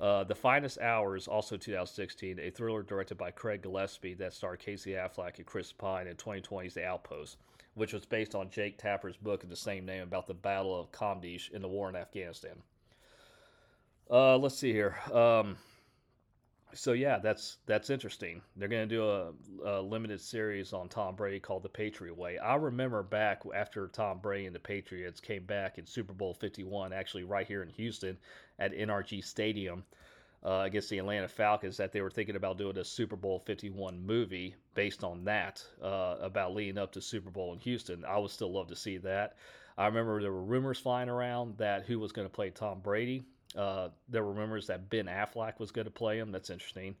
Uh, 0.00 0.24
the 0.24 0.34
Finest 0.34 0.80
Hours, 0.80 1.28
also 1.28 1.58
2016, 1.58 2.40
a 2.40 2.50
thriller 2.50 2.82
directed 2.82 3.18
by 3.18 3.30
Craig 3.30 3.62
Gillespie 3.62 4.14
that 4.14 4.32
starred 4.32 4.58
Casey 4.58 4.92
Affleck 4.92 5.36
and 5.36 5.46
Chris 5.46 5.72
Pine 5.72 6.06
in 6.06 6.16
2020's 6.16 6.72
The 6.72 6.86
Outpost, 6.86 7.36
which 7.74 7.92
was 7.92 8.06
based 8.06 8.34
on 8.34 8.48
Jake 8.48 8.78
Tapper's 8.78 9.18
book 9.18 9.42
of 9.42 9.50
the 9.50 9.56
same 9.56 9.84
name 9.84 10.02
about 10.02 10.26
the 10.26 10.32
Battle 10.32 10.78
of 10.78 10.90
Kamdesh 10.90 11.50
in 11.50 11.60
the 11.60 11.68
war 11.68 11.90
in 11.90 11.96
Afghanistan. 11.96 12.56
Uh, 14.10 14.38
let's 14.38 14.56
see 14.56 14.72
here. 14.72 14.96
Um, 15.12 15.56
so 16.74 16.92
yeah, 16.92 17.18
that's 17.18 17.58
that's 17.66 17.90
interesting. 17.90 18.42
They're 18.56 18.68
going 18.68 18.88
to 18.88 18.94
do 18.94 19.08
a, 19.08 19.32
a, 19.64 19.82
limited 19.82 20.20
series 20.20 20.72
on 20.72 20.88
Tom 20.88 21.14
Brady 21.14 21.40
called 21.40 21.62
The 21.62 21.68
Patriot 21.68 22.16
Way. 22.16 22.38
I 22.38 22.54
remember 22.56 23.02
back 23.02 23.42
after 23.54 23.88
Tom 23.88 24.18
Brady 24.18 24.46
and 24.46 24.54
the 24.54 24.60
Patriots 24.60 25.20
came 25.20 25.44
back 25.44 25.78
in 25.78 25.86
Super 25.86 26.12
Bowl 26.12 26.34
51, 26.34 26.92
actually 26.92 27.24
right 27.24 27.46
here 27.46 27.62
in 27.62 27.68
Houston 27.70 28.18
at 28.58 28.72
NRG 28.72 29.24
Stadium 29.24 29.84
uh, 30.44 30.62
against 30.64 30.90
the 30.90 30.98
Atlanta 30.98 31.28
Falcons, 31.28 31.76
that 31.76 31.92
they 31.92 32.00
were 32.00 32.10
thinking 32.10 32.36
about 32.36 32.58
doing 32.58 32.78
a 32.78 32.84
Super 32.84 33.16
Bowl 33.16 33.38
51 33.38 34.04
movie 34.04 34.54
based 34.74 35.04
on 35.04 35.24
that 35.24 35.64
uh, 35.82 36.16
about 36.20 36.54
leading 36.54 36.78
up 36.78 36.92
to 36.92 37.00
Super 37.00 37.30
Bowl 37.30 37.52
in 37.52 37.58
Houston. 37.60 38.04
I 38.04 38.18
would 38.18 38.30
still 38.30 38.52
love 38.52 38.68
to 38.68 38.76
see 38.76 38.98
that. 38.98 39.36
I 39.76 39.86
remember 39.86 40.20
there 40.20 40.32
were 40.32 40.42
rumors 40.42 40.78
flying 40.78 41.08
around 41.08 41.58
that 41.58 41.84
who 41.84 41.98
was 41.98 42.12
going 42.12 42.26
to 42.28 42.34
play 42.34 42.50
Tom 42.50 42.80
Brady 42.80 43.24
uh, 43.56 43.88
there 44.08 44.24
were 44.24 44.32
rumors 44.32 44.66
that 44.68 44.88
Ben 44.90 45.06
Affleck 45.06 45.58
was 45.58 45.70
going 45.70 45.86
to 45.86 45.90
play 45.90 46.18
him. 46.18 46.30
That's 46.32 46.50
interesting. 46.50 46.94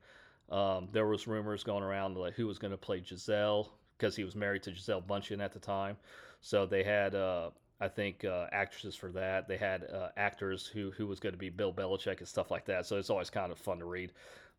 Um, 0.50 0.88
there 0.92 1.06
was 1.06 1.26
rumors 1.26 1.62
going 1.62 1.84
around 1.84 2.16
like 2.16 2.34
who 2.34 2.46
was 2.46 2.58
going 2.58 2.72
to 2.72 2.76
play 2.76 3.00
Gisele 3.00 3.70
because 3.96 4.16
he 4.16 4.24
was 4.24 4.34
married 4.34 4.62
to 4.64 4.72
Gisele 4.72 5.02
Bündchen 5.02 5.42
at 5.42 5.52
the 5.52 5.60
time. 5.60 5.96
So 6.40 6.66
they 6.66 6.82
had, 6.82 7.14
uh, 7.14 7.50
I 7.80 7.88
think, 7.88 8.24
uh, 8.24 8.46
actresses 8.50 8.96
for 8.96 9.12
that. 9.12 9.46
They 9.46 9.56
had 9.56 9.84
uh, 9.84 10.08
actors 10.16 10.66
who 10.66 10.90
who 10.90 11.06
was 11.06 11.20
going 11.20 11.34
to 11.34 11.38
be 11.38 11.50
Bill 11.50 11.72
Belichick 11.72 12.18
and 12.18 12.28
stuff 12.28 12.50
like 12.50 12.64
that. 12.66 12.86
So 12.86 12.96
it's 12.96 13.10
always 13.10 13.30
kind 13.30 13.52
of 13.52 13.58
fun 13.58 13.78
to 13.78 13.84
read. 13.84 14.12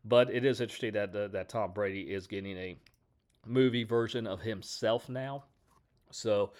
But 0.04 0.30
it 0.30 0.44
is 0.44 0.60
interesting 0.60 0.92
that 0.94 1.14
uh, 1.14 1.28
that 1.28 1.48
Tom 1.48 1.72
Brady 1.72 2.02
is 2.02 2.26
getting 2.26 2.56
a 2.56 2.76
movie 3.46 3.84
version 3.84 4.26
of 4.26 4.40
himself 4.40 5.08
now. 5.08 5.44
So 6.10 6.52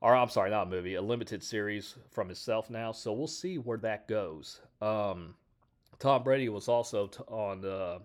or 0.00 0.14
I'm 0.14 0.28
sorry, 0.28 0.50
not 0.50 0.66
a 0.66 0.70
movie, 0.70 0.94
a 0.94 1.02
limited 1.02 1.42
series 1.42 1.94
from 2.10 2.28
himself 2.28 2.70
now. 2.70 2.92
So 2.92 3.12
we'll 3.12 3.26
see 3.26 3.56
where 3.56 3.78
that 3.78 4.08
goes. 4.08 4.60
Um, 4.82 5.34
Tom 5.98 6.22
Brady 6.22 6.48
was 6.48 6.68
also 6.68 7.06
t- 7.06 7.22
on 7.28 7.64
uh, 7.64 7.98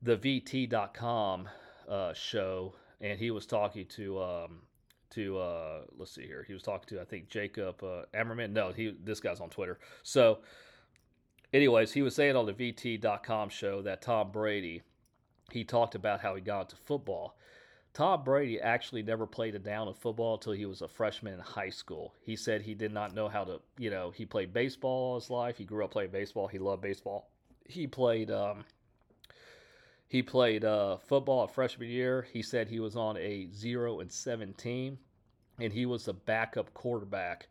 the 0.00 0.16
VT.com 0.16 1.48
uh, 1.88 2.12
show, 2.14 2.74
and 3.00 3.18
he 3.18 3.30
was 3.30 3.46
talking 3.46 3.86
to 3.86 4.22
um, 4.22 4.62
to 5.10 5.38
uh, 5.38 5.80
let's 5.96 6.12
see 6.12 6.26
here. 6.26 6.44
He 6.46 6.54
was 6.54 6.62
talking 6.62 6.96
to 6.96 7.02
I 7.02 7.04
think 7.04 7.28
Jacob 7.28 7.82
uh, 7.82 8.04
Ammerman. 8.14 8.52
No, 8.52 8.72
he 8.72 8.96
this 9.02 9.20
guy's 9.20 9.40
on 9.40 9.50
Twitter. 9.50 9.78
So, 10.02 10.38
anyways, 11.52 11.92
he 11.92 12.02
was 12.02 12.14
saying 12.14 12.36
on 12.36 12.46
the 12.46 12.54
VT.com 12.54 13.50
show 13.50 13.82
that 13.82 14.02
Tom 14.02 14.30
Brady 14.30 14.82
he 15.50 15.64
talked 15.64 15.94
about 15.94 16.20
how 16.20 16.34
he 16.34 16.40
got 16.40 16.62
into 16.62 16.76
football 16.76 17.36
Tom 17.94 18.24
Brady 18.24 18.58
actually 18.58 19.02
never 19.02 19.26
played 19.26 19.54
a 19.54 19.58
down 19.58 19.86
of 19.86 19.98
football 19.98 20.34
until 20.34 20.54
he 20.54 20.64
was 20.64 20.80
a 20.80 20.88
freshman 20.88 21.34
in 21.34 21.40
high 21.40 21.68
school. 21.68 22.14
He 22.22 22.36
said 22.36 22.62
he 22.62 22.74
did 22.74 22.92
not 22.92 23.14
know 23.14 23.28
how 23.28 23.44
to, 23.44 23.60
you 23.78 23.90
know, 23.90 24.10
he 24.10 24.24
played 24.24 24.54
baseball 24.54 25.10
all 25.10 25.14
his 25.16 25.28
life. 25.28 25.58
He 25.58 25.64
grew 25.64 25.84
up 25.84 25.90
playing 25.90 26.10
baseball. 26.10 26.48
He 26.48 26.58
loved 26.58 26.80
baseball. 26.80 27.28
He 27.66 27.86
played, 27.86 28.30
um, 28.30 28.64
he 30.08 30.22
played 30.22 30.64
uh, 30.64 30.96
football 30.96 31.46
freshman 31.46 31.90
year. 31.90 32.26
He 32.32 32.40
said 32.40 32.68
he 32.68 32.80
was 32.80 32.96
on 32.96 33.18
a 33.18 33.48
zero 33.52 34.00
and 34.00 34.10
seven 34.10 34.54
team, 34.54 34.98
and 35.58 35.70
he 35.70 35.84
was 35.84 36.06
the 36.06 36.14
backup 36.14 36.72
quarterback 36.72 37.48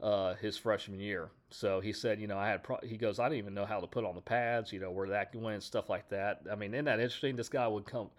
uh, 0.00 0.34
his 0.34 0.56
freshman 0.56 1.00
year. 1.00 1.30
So 1.50 1.80
he 1.80 1.92
said, 1.92 2.20
you 2.20 2.28
know, 2.28 2.38
I 2.38 2.48
had, 2.48 2.62
pro- 2.62 2.78
he 2.84 2.96
goes, 2.96 3.18
I 3.18 3.24
didn't 3.28 3.38
even 3.38 3.54
know 3.54 3.66
how 3.66 3.80
to 3.80 3.88
put 3.88 4.04
on 4.04 4.14
the 4.14 4.20
pads, 4.20 4.72
you 4.72 4.78
know, 4.78 4.92
where 4.92 5.08
that 5.08 5.34
went, 5.34 5.64
stuff 5.64 5.90
like 5.90 6.08
that. 6.10 6.42
I 6.50 6.54
mean, 6.54 6.74
isn't 6.74 6.84
that 6.84 7.00
interesting? 7.00 7.34
This 7.34 7.48
guy 7.48 7.66
would 7.66 7.86
come 7.86 8.10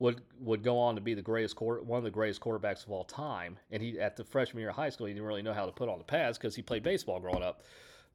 would 0.00 0.22
would 0.40 0.64
go 0.64 0.78
on 0.78 0.96
to 0.96 1.00
be 1.00 1.14
the 1.14 1.22
greatest 1.22 1.54
quarter, 1.54 1.82
one 1.82 1.98
of 1.98 2.04
the 2.04 2.10
greatest 2.10 2.40
quarterbacks 2.40 2.84
of 2.84 2.90
all 2.90 3.04
time. 3.04 3.58
And 3.70 3.80
he 3.80 4.00
at 4.00 4.16
the 4.16 4.24
freshman 4.24 4.62
year 4.62 4.70
of 4.70 4.76
high 4.76 4.88
school, 4.88 5.06
he 5.06 5.12
didn't 5.12 5.26
really 5.26 5.42
know 5.42 5.52
how 5.52 5.66
to 5.66 5.72
put 5.72 5.88
on 5.88 5.98
the 5.98 6.04
pads 6.04 6.38
because 6.38 6.56
he 6.56 6.62
played 6.62 6.82
baseball 6.82 7.20
growing 7.20 7.44
up. 7.44 7.62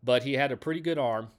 But 0.04 0.24
he 0.24 0.34
had 0.34 0.52
a 0.52 0.58
pretty 0.58 0.82
good 0.82 0.98
arm, 0.98 1.30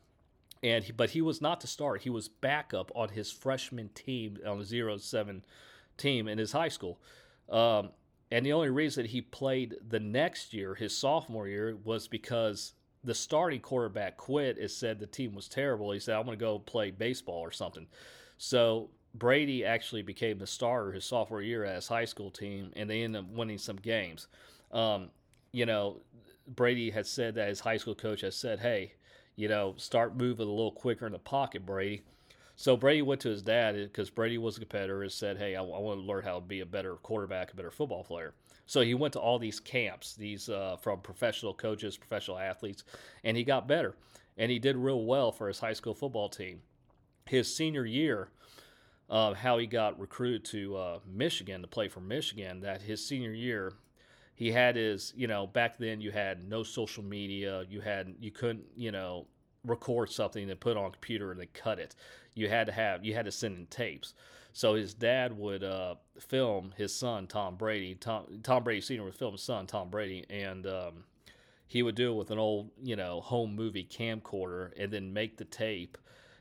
and 0.62 0.84
he, 0.84 0.92
but 0.92 1.10
he 1.10 1.20
was 1.20 1.42
not 1.42 1.60
to 1.60 1.66
start. 1.66 2.02
He 2.02 2.10
was 2.10 2.28
backup 2.28 2.90
on 2.94 3.10
his 3.10 3.30
freshman 3.30 3.90
team 3.90 4.38
on 4.46 4.60
the 4.60 4.64
zero 4.64 4.96
seven 4.96 5.44
team 5.98 6.28
in 6.28 6.38
his 6.38 6.52
high 6.52 6.68
school. 6.68 7.00
Um, 7.50 7.90
and 8.30 8.46
the 8.46 8.52
only 8.52 8.70
reason 8.70 9.04
he 9.04 9.20
played 9.20 9.76
the 9.86 10.00
next 10.00 10.54
year, 10.54 10.74
his 10.74 10.96
sophomore 10.96 11.48
year, 11.48 11.76
was 11.84 12.08
because 12.08 12.72
the 13.04 13.14
starting 13.14 13.60
quarterback 13.60 14.16
quit. 14.16 14.58
It 14.58 14.70
said 14.70 14.98
the 14.98 15.06
team 15.06 15.34
was 15.34 15.48
terrible. 15.48 15.90
He 15.90 16.00
said, 16.00 16.16
"I'm 16.16 16.24
going 16.24 16.38
to 16.38 16.44
go 16.44 16.60
play 16.60 16.92
baseball 16.92 17.40
or 17.40 17.50
something." 17.50 17.88
So 18.38 18.90
Brady 19.18 19.64
actually 19.64 20.02
became 20.02 20.38
the 20.38 20.46
starter 20.46 20.92
his 20.92 21.04
sophomore 21.04 21.42
year 21.42 21.64
at 21.64 21.76
his 21.76 21.88
high 21.88 22.04
school 22.04 22.30
team, 22.30 22.72
and 22.76 22.88
they 22.88 23.02
ended 23.02 23.22
up 23.22 23.30
winning 23.30 23.58
some 23.58 23.76
games. 23.76 24.28
Um, 24.72 25.10
you 25.52 25.66
know, 25.66 26.00
Brady 26.46 26.90
had 26.90 27.06
said 27.06 27.34
that 27.36 27.48
his 27.48 27.60
high 27.60 27.76
school 27.76 27.94
coach 27.94 28.20
has 28.20 28.36
said, 28.36 28.60
"Hey, 28.60 28.92
you 29.34 29.48
know, 29.48 29.74
start 29.76 30.16
moving 30.16 30.46
a 30.46 30.50
little 30.50 30.72
quicker 30.72 31.06
in 31.06 31.12
the 31.12 31.18
pocket, 31.18 31.64
Brady." 31.64 32.02
So 32.56 32.76
Brady 32.76 33.02
went 33.02 33.20
to 33.22 33.28
his 33.28 33.42
dad 33.42 33.74
because 33.74 34.10
Brady 34.10 34.38
was 34.38 34.56
a 34.56 34.60
competitor 34.60 35.02
and 35.02 35.12
said, 35.12 35.38
"Hey, 35.38 35.56
I, 35.56 35.62
I, 35.62 35.78
want 35.78 36.00
to 36.00 36.06
learn 36.06 36.24
how 36.24 36.36
to 36.36 36.40
be 36.40 36.60
a 36.60 36.66
better 36.66 36.94
quarterback, 36.96 37.52
a 37.52 37.56
better 37.56 37.70
football 37.70 38.04
player." 38.04 38.34
So 38.66 38.80
he 38.80 38.94
went 38.94 39.12
to 39.12 39.20
all 39.20 39.38
these 39.38 39.60
camps, 39.60 40.14
these 40.14 40.48
uh, 40.48 40.76
from 40.80 41.00
professional 41.00 41.54
coaches, 41.54 41.96
professional 41.96 42.38
athletes, 42.38 42.84
and 43.24 43.36
he 43.36 43.44
got 43.44 43.68
better, 43.68 43.94
and 44.36 44.50
he 44.50 44.58
did 44.58 44.76
real 44.76 45.04
well 45.04 45.32
for 45.32 45.48
his 45.48 45.60
high 45.60 45.72
school 45.72 45.94
football 45.94 46.28
team. 46.28 46.62
His 47.26 47.54
senior 47.54 47.86
year, 47.86 48.30
uh, 49.08 49.34
how 49.34 49.58
he 49.58 49.66
got 49.66 49.98
recruited 49.98 50.44
to 50.46 50.76
uh, 50.76 50.98
Michigan 51.06 51.62
to 51.62 51.68
play 51.68 51.88
for 51.88 52.00
Michigan. 52.00 52.60
That 52.60 52.82
his 52.82 53.04
senior 53.04 53.32
year, 53.32 53.72
he 54.34 54.52
had 54.52 54.76
his 54.76 55.12
you 55.16 55.26
know 55.26 55.46
back 55.46 55.78
then 55.78 56.00
you 56.00 56.10
had 56.10 56.48
no 56.48 56.62
social 56.62 57.02
media. 57.02 57.64
You 57.68 57.80
had 57.80 58.14
you 58.20 58.30
couldn't 58.30 58.64
you 58.76 58.92
know 58.92 59.26
record 59.64 60.10
something 60.10 60.48
and 60.48 60.60
put 60.60 60.76
on 60.76 60.92
computer 60.92 61.30
and 61.30 61.40
then 61.40 61.48
cut 61.54 61.78
it. 61.78 61.94
You 62.34 62.48
had 62.48 62.66
to 62.66 62.72
have 62.72 63.04
you 63.04 63.14
had 63.14 63.24
to 63.26 63.32
send 63.32 63.58
in 63.58 63.66
tapes. 63.66 64.14
So 64.52 64.74
his 64.74 64.94
dad 64.94 65.36
would 65.36 65.62
uh, 65.62 65.96
film 66.18 66.72
his 66.76 66.94
son 66.94 67.26
Tom 67.26 67.56
Brady. 67.56 67.94
Tom 67.94 68.40
Tom 68.42 68.64
Brady 68.64 68.80
Senior 68.80 69.04
would 69.04 69.14
film 69.14 69.32
his 69.32 69.42
son 69.42 69.66
Tom 69.66 69.90
Brady, 69.90 70.24
and 70.30 70.66
um, 70.66 71.04
he 71.66 71.82
would 71.82 71.94
do 71.94 72.12
it 72.12 72.16
with 72.16 72.30
an 72.30 72.38
old, 72.38 72.70
you 72.82 72.96
know, 72.96 73.20
home 73.20 73.54
movie 73.54 73.84
camcorder 73.84 74.70
and 74.76 74.92
then 74.92 75.12
make 75.12 75.36
the 75.36 75.44
tape 75.44 75.98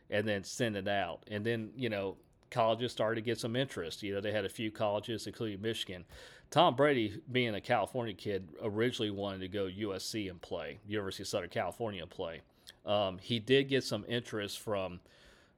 and 0.10 0.28
then 0.28 0.44
send 0.44 0.76
it 0.76 0.88
out. 0.88 1.24
And 1.30 1.44
then, 1.46 1.72
you 1.76 1.90
know, 1.90 2.18
colleges 2.56 2.94
started 2.94 3.16
to 3.16 3.22
get 3.22 3.38
some 3.38 3.56
interest. 3.56 4.02
You 4.02 4.16
know, 4.16 4.22
they 4.22 4.32
had 4.32 4.46
a 4.46 4.50
few 4.50 4.72
colleges, 4.72 5.28
including 5.28 5.62
Michigan. 5.62 6.06
Tom 6.50 6.76
Brady, 6.76 7.22
being 7.30 7.54
a 7.54 7.60
California 7.60 8.14
kid, 8.14 8.48
originally 8.64 9.12
wanted 9.12 9.42
to 9.42 9.50
go 9.50 9.66
USC 9.66 10.30
and 10.30 10.42
play, 10.42 10.80
University 10.88 11.24
of 11.24 11.28
Southern 11.28 11.50
California 11.50 12.08
play. 12.08 12.42
Um, 12.86 13.18
he 13.18 13.40
did 13.40 13.68
get 13.68 13.84
some 13.84 14.06
interest 14.08 14.60
from 14.60 15.02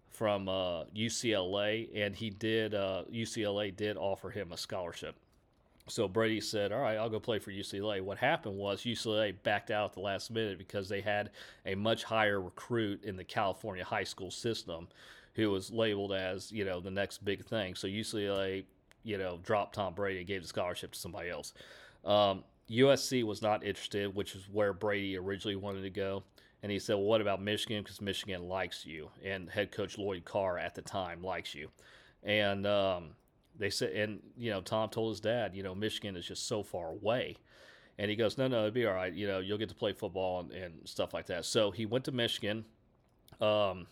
from 0.10 0.50
uh, 0.50 0.86
UCLA, 0.96 1.90
and 1.94 2.16
he 2.16 2.32
did 2.32 2.74
uh, 2.74 3.04
UCLA 3.14 3.76
did 3.76 3.96
offer 3.98 4.32
him 4.32 4.52
a 4.52 4.58
scholarship. 4.58 5.16
So 5.88 6.08
Brady 6.08 6.42
said, 6.42 6.72
"All 6.72 6.82
right, 6.82 6.98
I'll 6.98 7.10
go 7.10 7.20
play 7.20 7.38
for 7.38 7.52
UCLA." 7.52 8.02
What 8.02 8.18
happened 8.18 8.58
was 8.58 8.82
UCLA 8.82 9.36
backed 9.44 9.70
out 9.70 9.92
at 9.92 9.94
the 9.94 10.00
last 10.00 10.32
minute 10.32 10.58
because 10.58 10.90
they 10.90 11.02
had 11.02 11.30
a 11.66 11.76
much 11.76 12.04
higher 12.04 12.42
recruit 12.42 13.04
in 13.04 13.16
the 13.16 13.24
California 13.24 13.84
high 13.84 14.04
school 14.04 14.32
system, 14.32 14.88
who 15.38 15.52
was 15.52 15.72
labeled 15.72 16.12
as 16.12 16.52
you 16.52 16.66
know 16.66 16.82
the 16.82 16.92
next 16.92 17.24
big 17.24 17.46
thing. 17.46 17.76
So 17.76 17.88
UCLA, 17.88 18.66
you 19.04 19.18
know, 19.18 19.40
dropped 19.44 19.76
Tom 19.76 19.94
Brady 19.94 20.18
and 20.18 20.28
gave 20.28 20.42
the 20.42 20.48
scholarship 20.50 20.92
to 20.92 21.00
somebody 21.00 21.30
else. 21.30 21.54
Um, 22.04 22.44
USC 22.70 23.24
was 23.24 23.42
not 23.42 23.64
interested, 23.64 24.14
which 24.14 24.36
is 24.36 24.50
where 24.52 24.74
Brady 24.74 25.18
originally 25.18 25.56
wanted 25.56 25.84
to 25.84 25.90
go. 25.90 26.24
And 26.64 26.72
he 26.72 26.80
said, 26.80 26.96
Well, 26.96 27.06
what 27.06 27.22
about 27.22 27.42
Michigan? 27.42 27.84
Because 27.84 28.02
Michigan 28.02 28.50
likes 28.50 28.86
you. 28.86 29.10
And 29.24 29.50
head 29.50 29.72
coach 29.72 29.98
Lloyd 29.98 30.26
Carr 30.26 30.58
at 30.58 30.76
the 30.76 30.82
time 30.82 31.22
likes 31.22 31.56
you. 31.56 31.70
And 32.24 32.66
um, 32.66 33.12
they 33.58 33.70
said, 33.70 33.92
and, 33.92 34.20
you 34.36 34.50
know, 34.50 34.62
Tom 34.62 34.90
told 34.90 35.12
his 35.12 35.20
dad, 35.20 35.56
you 35.56 35.64
know, 35.64 35.76
Michigan 35.76 36.16
is 36.16 36.26
just 36.26 36.48
so 36.48 36.64
far 36.64 36.90
away. 36.90 37.38
And 38.00 38.10
he 38.10 38.18
goes, 38.18 38.38
No, 38.38 38.48
no, 38.48 38.60
it'll 38.60 38.72
be 38.72 38.86
all 38.86 38.94
right. 38.94 39.14
You 39.14 39.28
know, 39.28 39.40
you'll 39.40 39.60
get 39.60 39.70
to 39.70 39.76
play 39.76 39.94
football 39.94 40.42
and, 40.42 40.52
and 40.52 40.74
stuff 40.86 41.14
like 41.14 41.28
that. 41.28 41.46
So 41.46 41.72
he 41.72 41.86
went 41.86 42.06
to 42.06 42.12
Michigan. 42.12 42.66
Um, 43.40 43.88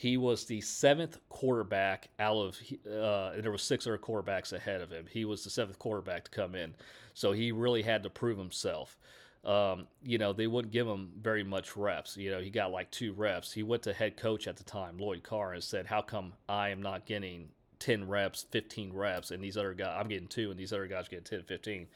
he 0.00 0.16
was 0.16 0.44
the 0.46 0.60
seventh 0.60 1.18
quarterback 1.28 2.08
out 2.18 2.36
of, 2.36 2.58
uh, 2.90 3.32
and 3.34 3.44
there 3.44 3.52
was 3.52 3.62
six 3.62 3.86
other 3.86 3.98
quarterbacks 3.98 4.52
ahead 4.52 4.80
of 4.80 4.90
him. 4.90 5.06
He 5.10 5.24
was 5.24 5.44
the 5.44 5.50
seventh 5.50 5.78
quarterback 5.78 6.24
to 6.24 6.30
come 6.30 6.54
in. 6.54 6.74
So 7.14 7.32
he 7.32 7.52
really 7.52 7.82
had 7.82 8.02
to 8.04 8.10
prove 8.10 8.38
himself 8.38 8.96
um, 9.44 9.86
you 10.02 10.18
know, 10.18 10.32
they 10.32 10.46
wouldn't 10.46 10.72
give 10.72 10.86
him 10.86 11.10
very 11.20 11.42
much 11.42 11.76
reps. 11.76 12.16
You 12.16 12.30
know, 12.30 12.40
he 12.40 12.50
got 12.50 12.72
like 12.72 12.90
two 12.90 13.12
reps. 13.14 13.52
He 13.52 13.62
went 13.62 13.82
to 13.84 13.92
head 13.92 14.16
coach 14.16 14.46
at 14.46 14.56
the 14.56 14.64
time, 14.64 14.98
Lloyd 14.98 15.22
Carr, 15.22 15.54
and 15.54 15.62
said, 15.62 15.86
How 15.86 16.02
come 16.02 16.34
I 16.48 16.68
am 16.68 16.82
not 16.82 17.06
getting 17.06 17.48
10 17.78 18.06
reps, 18.06 18.44
15 18.50 18.92
reps, 18.92 19.30
and 19.30 19.42
these 19.42 19.56
other 19.56 19.72
guys, 19.72 19.96
I'm 19.98 20.08
getting 20.08 20.28
two, 20.28 20.50
and 20.50 20.60
these 20.60 20.72
other 20.72 20.86
guys 20.86 21.08
get 21.08 21.24
10, 21.24 21.44
15? 21.44 21.86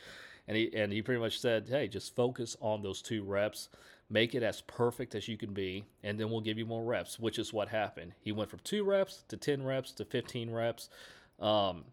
And 0.49 0.57
he, 0.57 0.75
and 0.75 0.93
he 0.93 1.03
pretty 1.03 1.21
much 1.21 1.39
said, 1.39 1.67
Hey, 1.69 1.87
just 1.87 2.17
focus 2.17 2.57
on 2.61 2.83
those 2.83 3.03
two 3.03 3.23
reps, 3.23 3.69
make 4.11 4.35
it 4.35 4.43
as 4.43 4.61
perfect 4.63 5.15
as 5.15 5.29
you 5.29 5.37
can 5.37 5.53
be, 5.53 5.85
and 6.03 6.19
then 6.19 6.31
we'll 6.31 6.41
give 6.41 6.59
you 6.59 6.67
more 6.67 6.85
reps, 6.85 7.19
which 7.19 7.39
is 7.39 7.53
what 7.53 7.69
happened. 7.69 8.13
He 8.21 8.33
went 8.33 8.51
from 8.51 8.61
two 8.65 8.85
reps 8.85 9.25
to 9.29 9.37
10 9.37 9.63
reps 9.65 9.93
to 9.93 10.05
15 10.05 10.51
reps. 10.51 10.89
Um, 11.41 11.85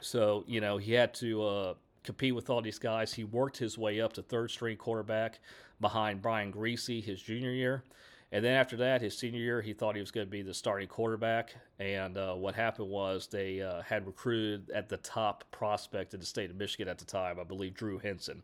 so, 0.00 0.44
you 0.46 0.60
know, 0.60 0.76
he 0.76 0.92
had 0.92 1.14
to, 1.14 1.42
uh, 1.42 1.74
compete 2.04 2.34
with 2.34 2.48
all 2.48 2.62
these 2.62 2.78
guys. 2.78 3.12
He 3.12 3.24
worked 3.24 3.58
his 3.58 3.76
way 3.76 4.00
up 4.00 4.14
to 4.14 4.22
third 4.22 4.50
string 4.50 4.76
quarterback 4.76 5.40
behind 5.80 6.22
Brian 6.22 6.52
Griese 6.52 7.04
his 7.04 7.20
junior 7.20 7.50
year. 7.50 7.84
And 8.30 8.44
then 8.44 8.54
after 8.54 8.76
that, 8.78 9.00
his 9.00 9.16
senior 9.16 9.40
year, 9.40 9.62
he 9.62 9.72
thought 9.72 9.94
he 9.94 10.00
was 10.00 10.10
going 10.10 10.26
to 10.26 10.30
be 10.30 10.42
the 10.42 10.52
starting 10.52 10.88
quarterback. 10.88 11.54
And 11.78 12.18
uh, 12.18 12.34
what 12.34 12.54
happened 12.54 12.88
was 12.88 13.26
they 13.26 13.62
uh, 13.62 13.82
had 13.82 14.06
recruited 14.06 14.70
at 14.70 14.88
the 14.88 14.98
top 14.98 15.44
prospect 15.50 16.12
in 16.12 16.20
the 16.20 16.26
state 16.26 16.50
of 16.50 16.56
Michigan 16.56 16.88
at 16.88 16.98
the 16.98 17.06
time, 17.06 17.40
I 17.40 17.44
believe 17.44 17.74
Drew 17.74 17.98
Henson. 17.98 18.42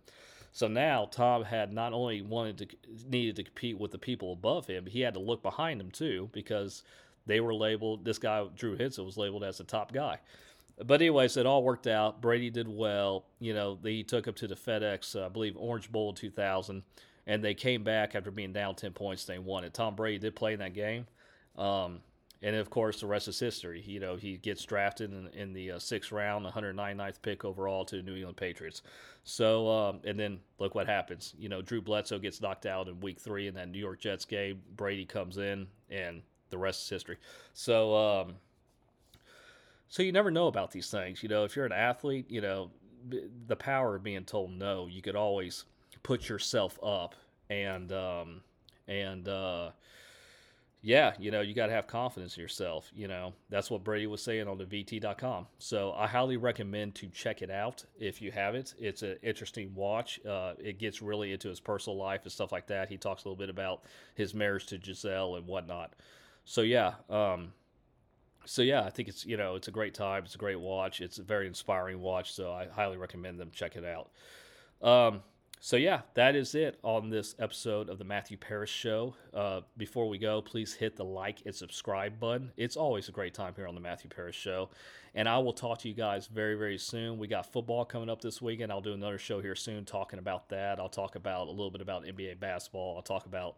So 0.54 0.68
now 0.68 1.08
Tom 1.10 1.42
had 1.42 1.72
not 1.72 1.92
only 1.92 2.22
wanted 2.22 2.58
to 2.58 3.08
needed 3.10 3.34
to 3.36 3.42
compete 3.42 3.76
with 3.76 3.90
the 3.90 3.98
people 3.98 4.32
above 4.32 4.66
him, 4.66 4.84
but 4.84 4.92
he 4.92 5.00
had 5.00 5.14
to 5.14 5.20
look 5.20 5.42
behind 5.42 5.80
him 5.80 5.90
too 5.90 6.30
because 6.32 6.84
they 7.26 7.40
were 7.40 7.52
labeled. 7.52 8.04
This 8.04 8.18
guy 8.18 8.46
Drew 8.54 8.76
Henson 8.76 9.04
was 9.04 9.16
labeled 9.16 9.42
as 9.42 9.58
the 9.58 9.64
top 9.64 9.92
guy. 9.92 10.20
But 10.78 11.02
anyways, 11.02 11.36
it 11.36 11.44
all 11.44 11.64
worked 11.64 11.88
out. 11.88 12.20
Brady 12.20 12.50
did 12.50 12.68
well. 12.68 13.24
You 13.40 13.52
know, 13.52 13.78
they 13.82 14.02
took 14.02 14.28
up 14.28 14.36
to 14.36 14.46
the 14.46 14.54
FedEx, 14.54 15.16
uh, 15.20 15.26
I 15.26 15.28
believe, 15.28 15.56
Orange 15.56 15.90
Bowl 15.90 16.12
2000, 16.12 16.82
and 17.26 17.44
they 17.44 17.54
came 17.54 17.82
back 17.82 18.14
after 18.14 18.30
being 18.30 18.52
down 18.52 18.76
10 18.76 18.92
points. 18.92 19.24
They 19.24 19.38
won 19.38 19.64
it. 19.64 19.74
Tom 19.74 19.96
Brady 19.96 20.18
did 20.18 20.36
play 20.36 20.52
in 20.52 20.60
that 20.60 20.74
game. 20.74 21.06
Um, 21.56 22.00
and 22.44 22.54
of 22.56 22.68
course, 22.68 23.00
the 23.00 23.06
rest 23.06 23.26
is 23.26 23.40
history. 23.40 23.82
You 23.86 24.00
know, 24.00 24.16
he 24.16 24.36
gets 24.36 24.62
drafted 24.66 25.10
in, 25.10 25.28
in 25.28 25.54
the 25.54 25.72
uh, 25.72 25.78
sixth 25.78 26.12
round, 26.12 26.44
199th 26.44 27.22
pick 27.22 27.42
overall 27.42 27.86
to 27.86 27.96
the 27.96 28.02
New 28.02 28.16
England 28.16 28.36
Patriots. 28.36 28.82
So, 29.24 29.66
um, 29.70 30.00
and 30.04 30.20
then 30.20 30.40
look 30.58 30.74
what 30.74 30.86
happens. 30.86 31.32
You 31.38 31.48
know, 31.48 31.62
Drew 31.62 31.80
Bledsoe 31.80 32.18
gets 32.18 32.42
knocked 32.42 32.66
out 32.66 32.86
in 32.86 33.00
week 33.00 33.18
three 33.18 33.48
in 33.48 33.54
that 33.54 33.70
New 33.70 33.78
York 33.78 33.98
Jets 33.98 34.26
game. 34.26 34.60
Brady 34.76 35.06
comes 35.06 35.38
in, 35.38 35.66
and 35.88 36.20
the 36.50 36.58
rest 36.58 36.82
is 36.82 36.90
history. 36.90 37.16
So, 37.54 37.96
um, 37.96 38.34
so 39.88 40.02
you 40.02 40.12
never 40.12 40.30
know 40.30 40.46
about 40.46 40.70
these 40.70 40.90
things. 40.90 41.22
You 41.22 41.30
know, 41.30 41.44
if 41.44 41.56
you're 41.56 41.64
an 41.64 41.72
athlete, 41.72 42.30
you 42.30 42.42
know, 42.42 42.70
the 43.46 43.56
power 43.56 43.96
of 43.96 44.02
being 44.02 44.24
told 44.24 44.52
no, 44.52 44.86
you 44.86 45.00
could 45.00 45.16
always 45.16 45.64
put 46.02 46.28
yourself 46.28 46.78
up 46.82 47.14
and 47.48 47.90
um, 47.90 48.42
and 48.86 49.28
uh, 49.28 49.70
yeah, 50.86 51.14
you 51.18 51.30
know, 51.30 51.40
you 51.40 51.54
got 51.54 51.68
to 51.68 51.72
have 51.72 51.86
confidence 51.86 52.36
in 52.36 52.42
yourself. 52.42 52.90
You 52.94 53.08
know, 53.08 53.32
that's 53.48 53.70
what 53.70 53.82
Brady 53.82 54.06
was 54.06 54.22
saying 54.22 54.46
on 54.46 54.58
the 54.58 54.66
VT.com. 54.66 55.46
So 55.58 55.94
I 55.96 56.06
highly 56.06 56.36
recommend 56.36 56.94
to 56.96 57.08
check 57.08 57.40
it 57.40 57.50
out 57.50 57.82
if 57.98 58.20
you 58.20 58.30
have 58.32 58.54
it. 58.54 58.74
It's 58.78 59.00
an 59.00 59.16
interesting 59.22 59.74
watch. 59.74 60.20
Uh, 60.26 60.52
it 60.58 60.78
gets 60.78 61.00
really 61.00 61.32
into 61.32 61.48
his 61.48 61.58
personal 61.58 61.96
life 61.96 62.20
and 62.24 62.30
stuff 62.32 62.52
like 62.52 62.66
that. 62.66 62.90
He 62.90 62.98
talks 62.98 63.24
a 63.24 63.28
little 63.28 63.38
bit 63.38 63.48
about 63.48 63.84
his 64.14 64.34
marriage 64.34 64.66
to 64.66 64.78
Gisele 64.78 65.36
and 65.36 65.46
whatnot. 65.46 65.94
So 66.44 66.60
yeah, 66.60 66.96
um, 67.08 67.54
so 68.44 68.60
yeah, 68.60 68.82
I 68.82 68.90
think 68.90 69.08
it's 69.08 69.24
you 69.24 69.38
know 69.38 69.54
it's 69.54 69.68
a 69.68 69.70
great 69.72 69.94
time. 69.94 70.24
It's 70.24 70.34
a 70.34 70.38
great 70.38 70.60
watch. 70.60 71.00
It's 71.00 71.16
a 71.16 71.22
very 71.22 71.46
inspiring 71.46 72.02
watch. 72.02 72.34
So 72.34 72.52
I 72.52 72.68
highly 72.68 72.98
recommend 72.98 73.40
them 73.40 73.50
check 73.54 73.76
it 73.76 73.86
out. 73.86 74.10
Um, 74.86 75.22
so 75.64 75.76
yeah, 75.76 76.02
that 76.12 76.36
is 76.36 76.54
it 76.54 76.78
on 76.82 77.08
this 77.08 77.34
episode 77.38 77.88
of 77.88 77.96
the 77.96 78.04
Matthew 78.04 78.36
Paris 78.36 78.68
Show. 78.68 79.14
Uh, 79.32 79.62
before 79.78 80.10
we 80.10 80.18
go, 80.18 80.42
please 80.42 80.74
hit 80.74 80.94
the 80.94 81.06
like 81.06 81.38
and 81.46 81.54
subscribe 81.54 82.20
button. 82.20 82.52
It's 82.58 82.76
always 82.76 83.08
a 83.08 83.12
great 83.12 83.32
time 83.32 83.54
here 83.56 83.66
on 83.66 83.74
the 83.74 83.80
Matthew 83.80 84.10
Paris 84.10 84.36
Show, 84.36 84.68
and 85.14 85.26
I 85.26 85.38
will 85.38 85.54
talk 85.54 85.78
to 85.78 85.88
you 85.88 85.94
guys 85.94 86.26
very 86.26 86.54
very 86.54 86.76
soon. 86.76 87.16
We 87.16 87.28
got 87.28 87.50
football 87.50 87.86
coming 87.86 88.10
up 88.10 88.20
this 88.20 88.42
weekend. 88.42 88.70
I'll 88.72 88.82
do 88.82 88.92
another 88.92 89.16
show 89.16 89.40
here 89.40 89.54
soon 89.54 89.86
talking 89.86 90.18
about 90.18 90.50
that. 90.50 90.78
I'll 90.78 90.90
talk 90.90 91.16
about 91.16 91.46
a 91.46 91.50
little 91.50 91.70
bit 91.70 91.80
about 91.80 92.04
NBA 92.04 92.40
basketball. 92.40 92.96
I'll 92.96 93.02
talk 93.02 93.24
about 93.24 93.56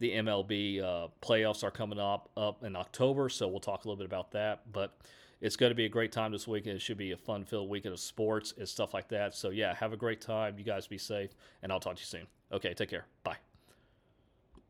the 0.00 0.10
MLB 0.10 0.82
uh, 0.82 1.06
playoffs 1.22 1.62
are 1.62 1.70
coming 1.70 2.00
up 2.00 2.30
up 2.36 2.64
in 2.64 2.74
October, 2.74 3.28
so 3.28 3.46
we'll 3.46 3.60
talk 3.60 3.84
a 3.84 3.88
little 3.88 3.98
bit 3.98 4.06
about 4.06 4.32
that. 4.32 4.72
But 4.72 4.92
it's 5.40 5.56
going 5.56 5.70
to 5.70 5.74
be 5.74 5.84
a 5.84 5.88
great 5.88 6.12
time 6.12 6.32
this 6.32 6.46
weekend. 6.48 6.76
It 6.76 6.82
should 6.82 6.98
be 6.98 7.12
a 7.12 7.16
fun-filled 7.16 7.68
weekend 7.68 7.92
of 7.92 8.00
sports 8.00 8.54
and 8.58 8.68
stuff 8.68 8.94
like 8.94 9.08
that. 9.08 9.34
So 9.34 9.50
yeah, 9.50 9.74
have 9.74 9.92
a 9.92 9.96
great 9.96 10.20
time. 10.20 10.58
You 10.58 10.64
guys 10.64 10.86
be 10.86 10.98
safe, 10.98 11.30
and 11.62 11.72
I'll 11.72 11.80
talk 11.80 11.96
to 11.96 12.00
you 12.00 12.06
soon. 12.06 12.26
Okay, 12.52 12.74
take 12.74 12.90
care. 12.90 13.06
Bye. 13.22 13.36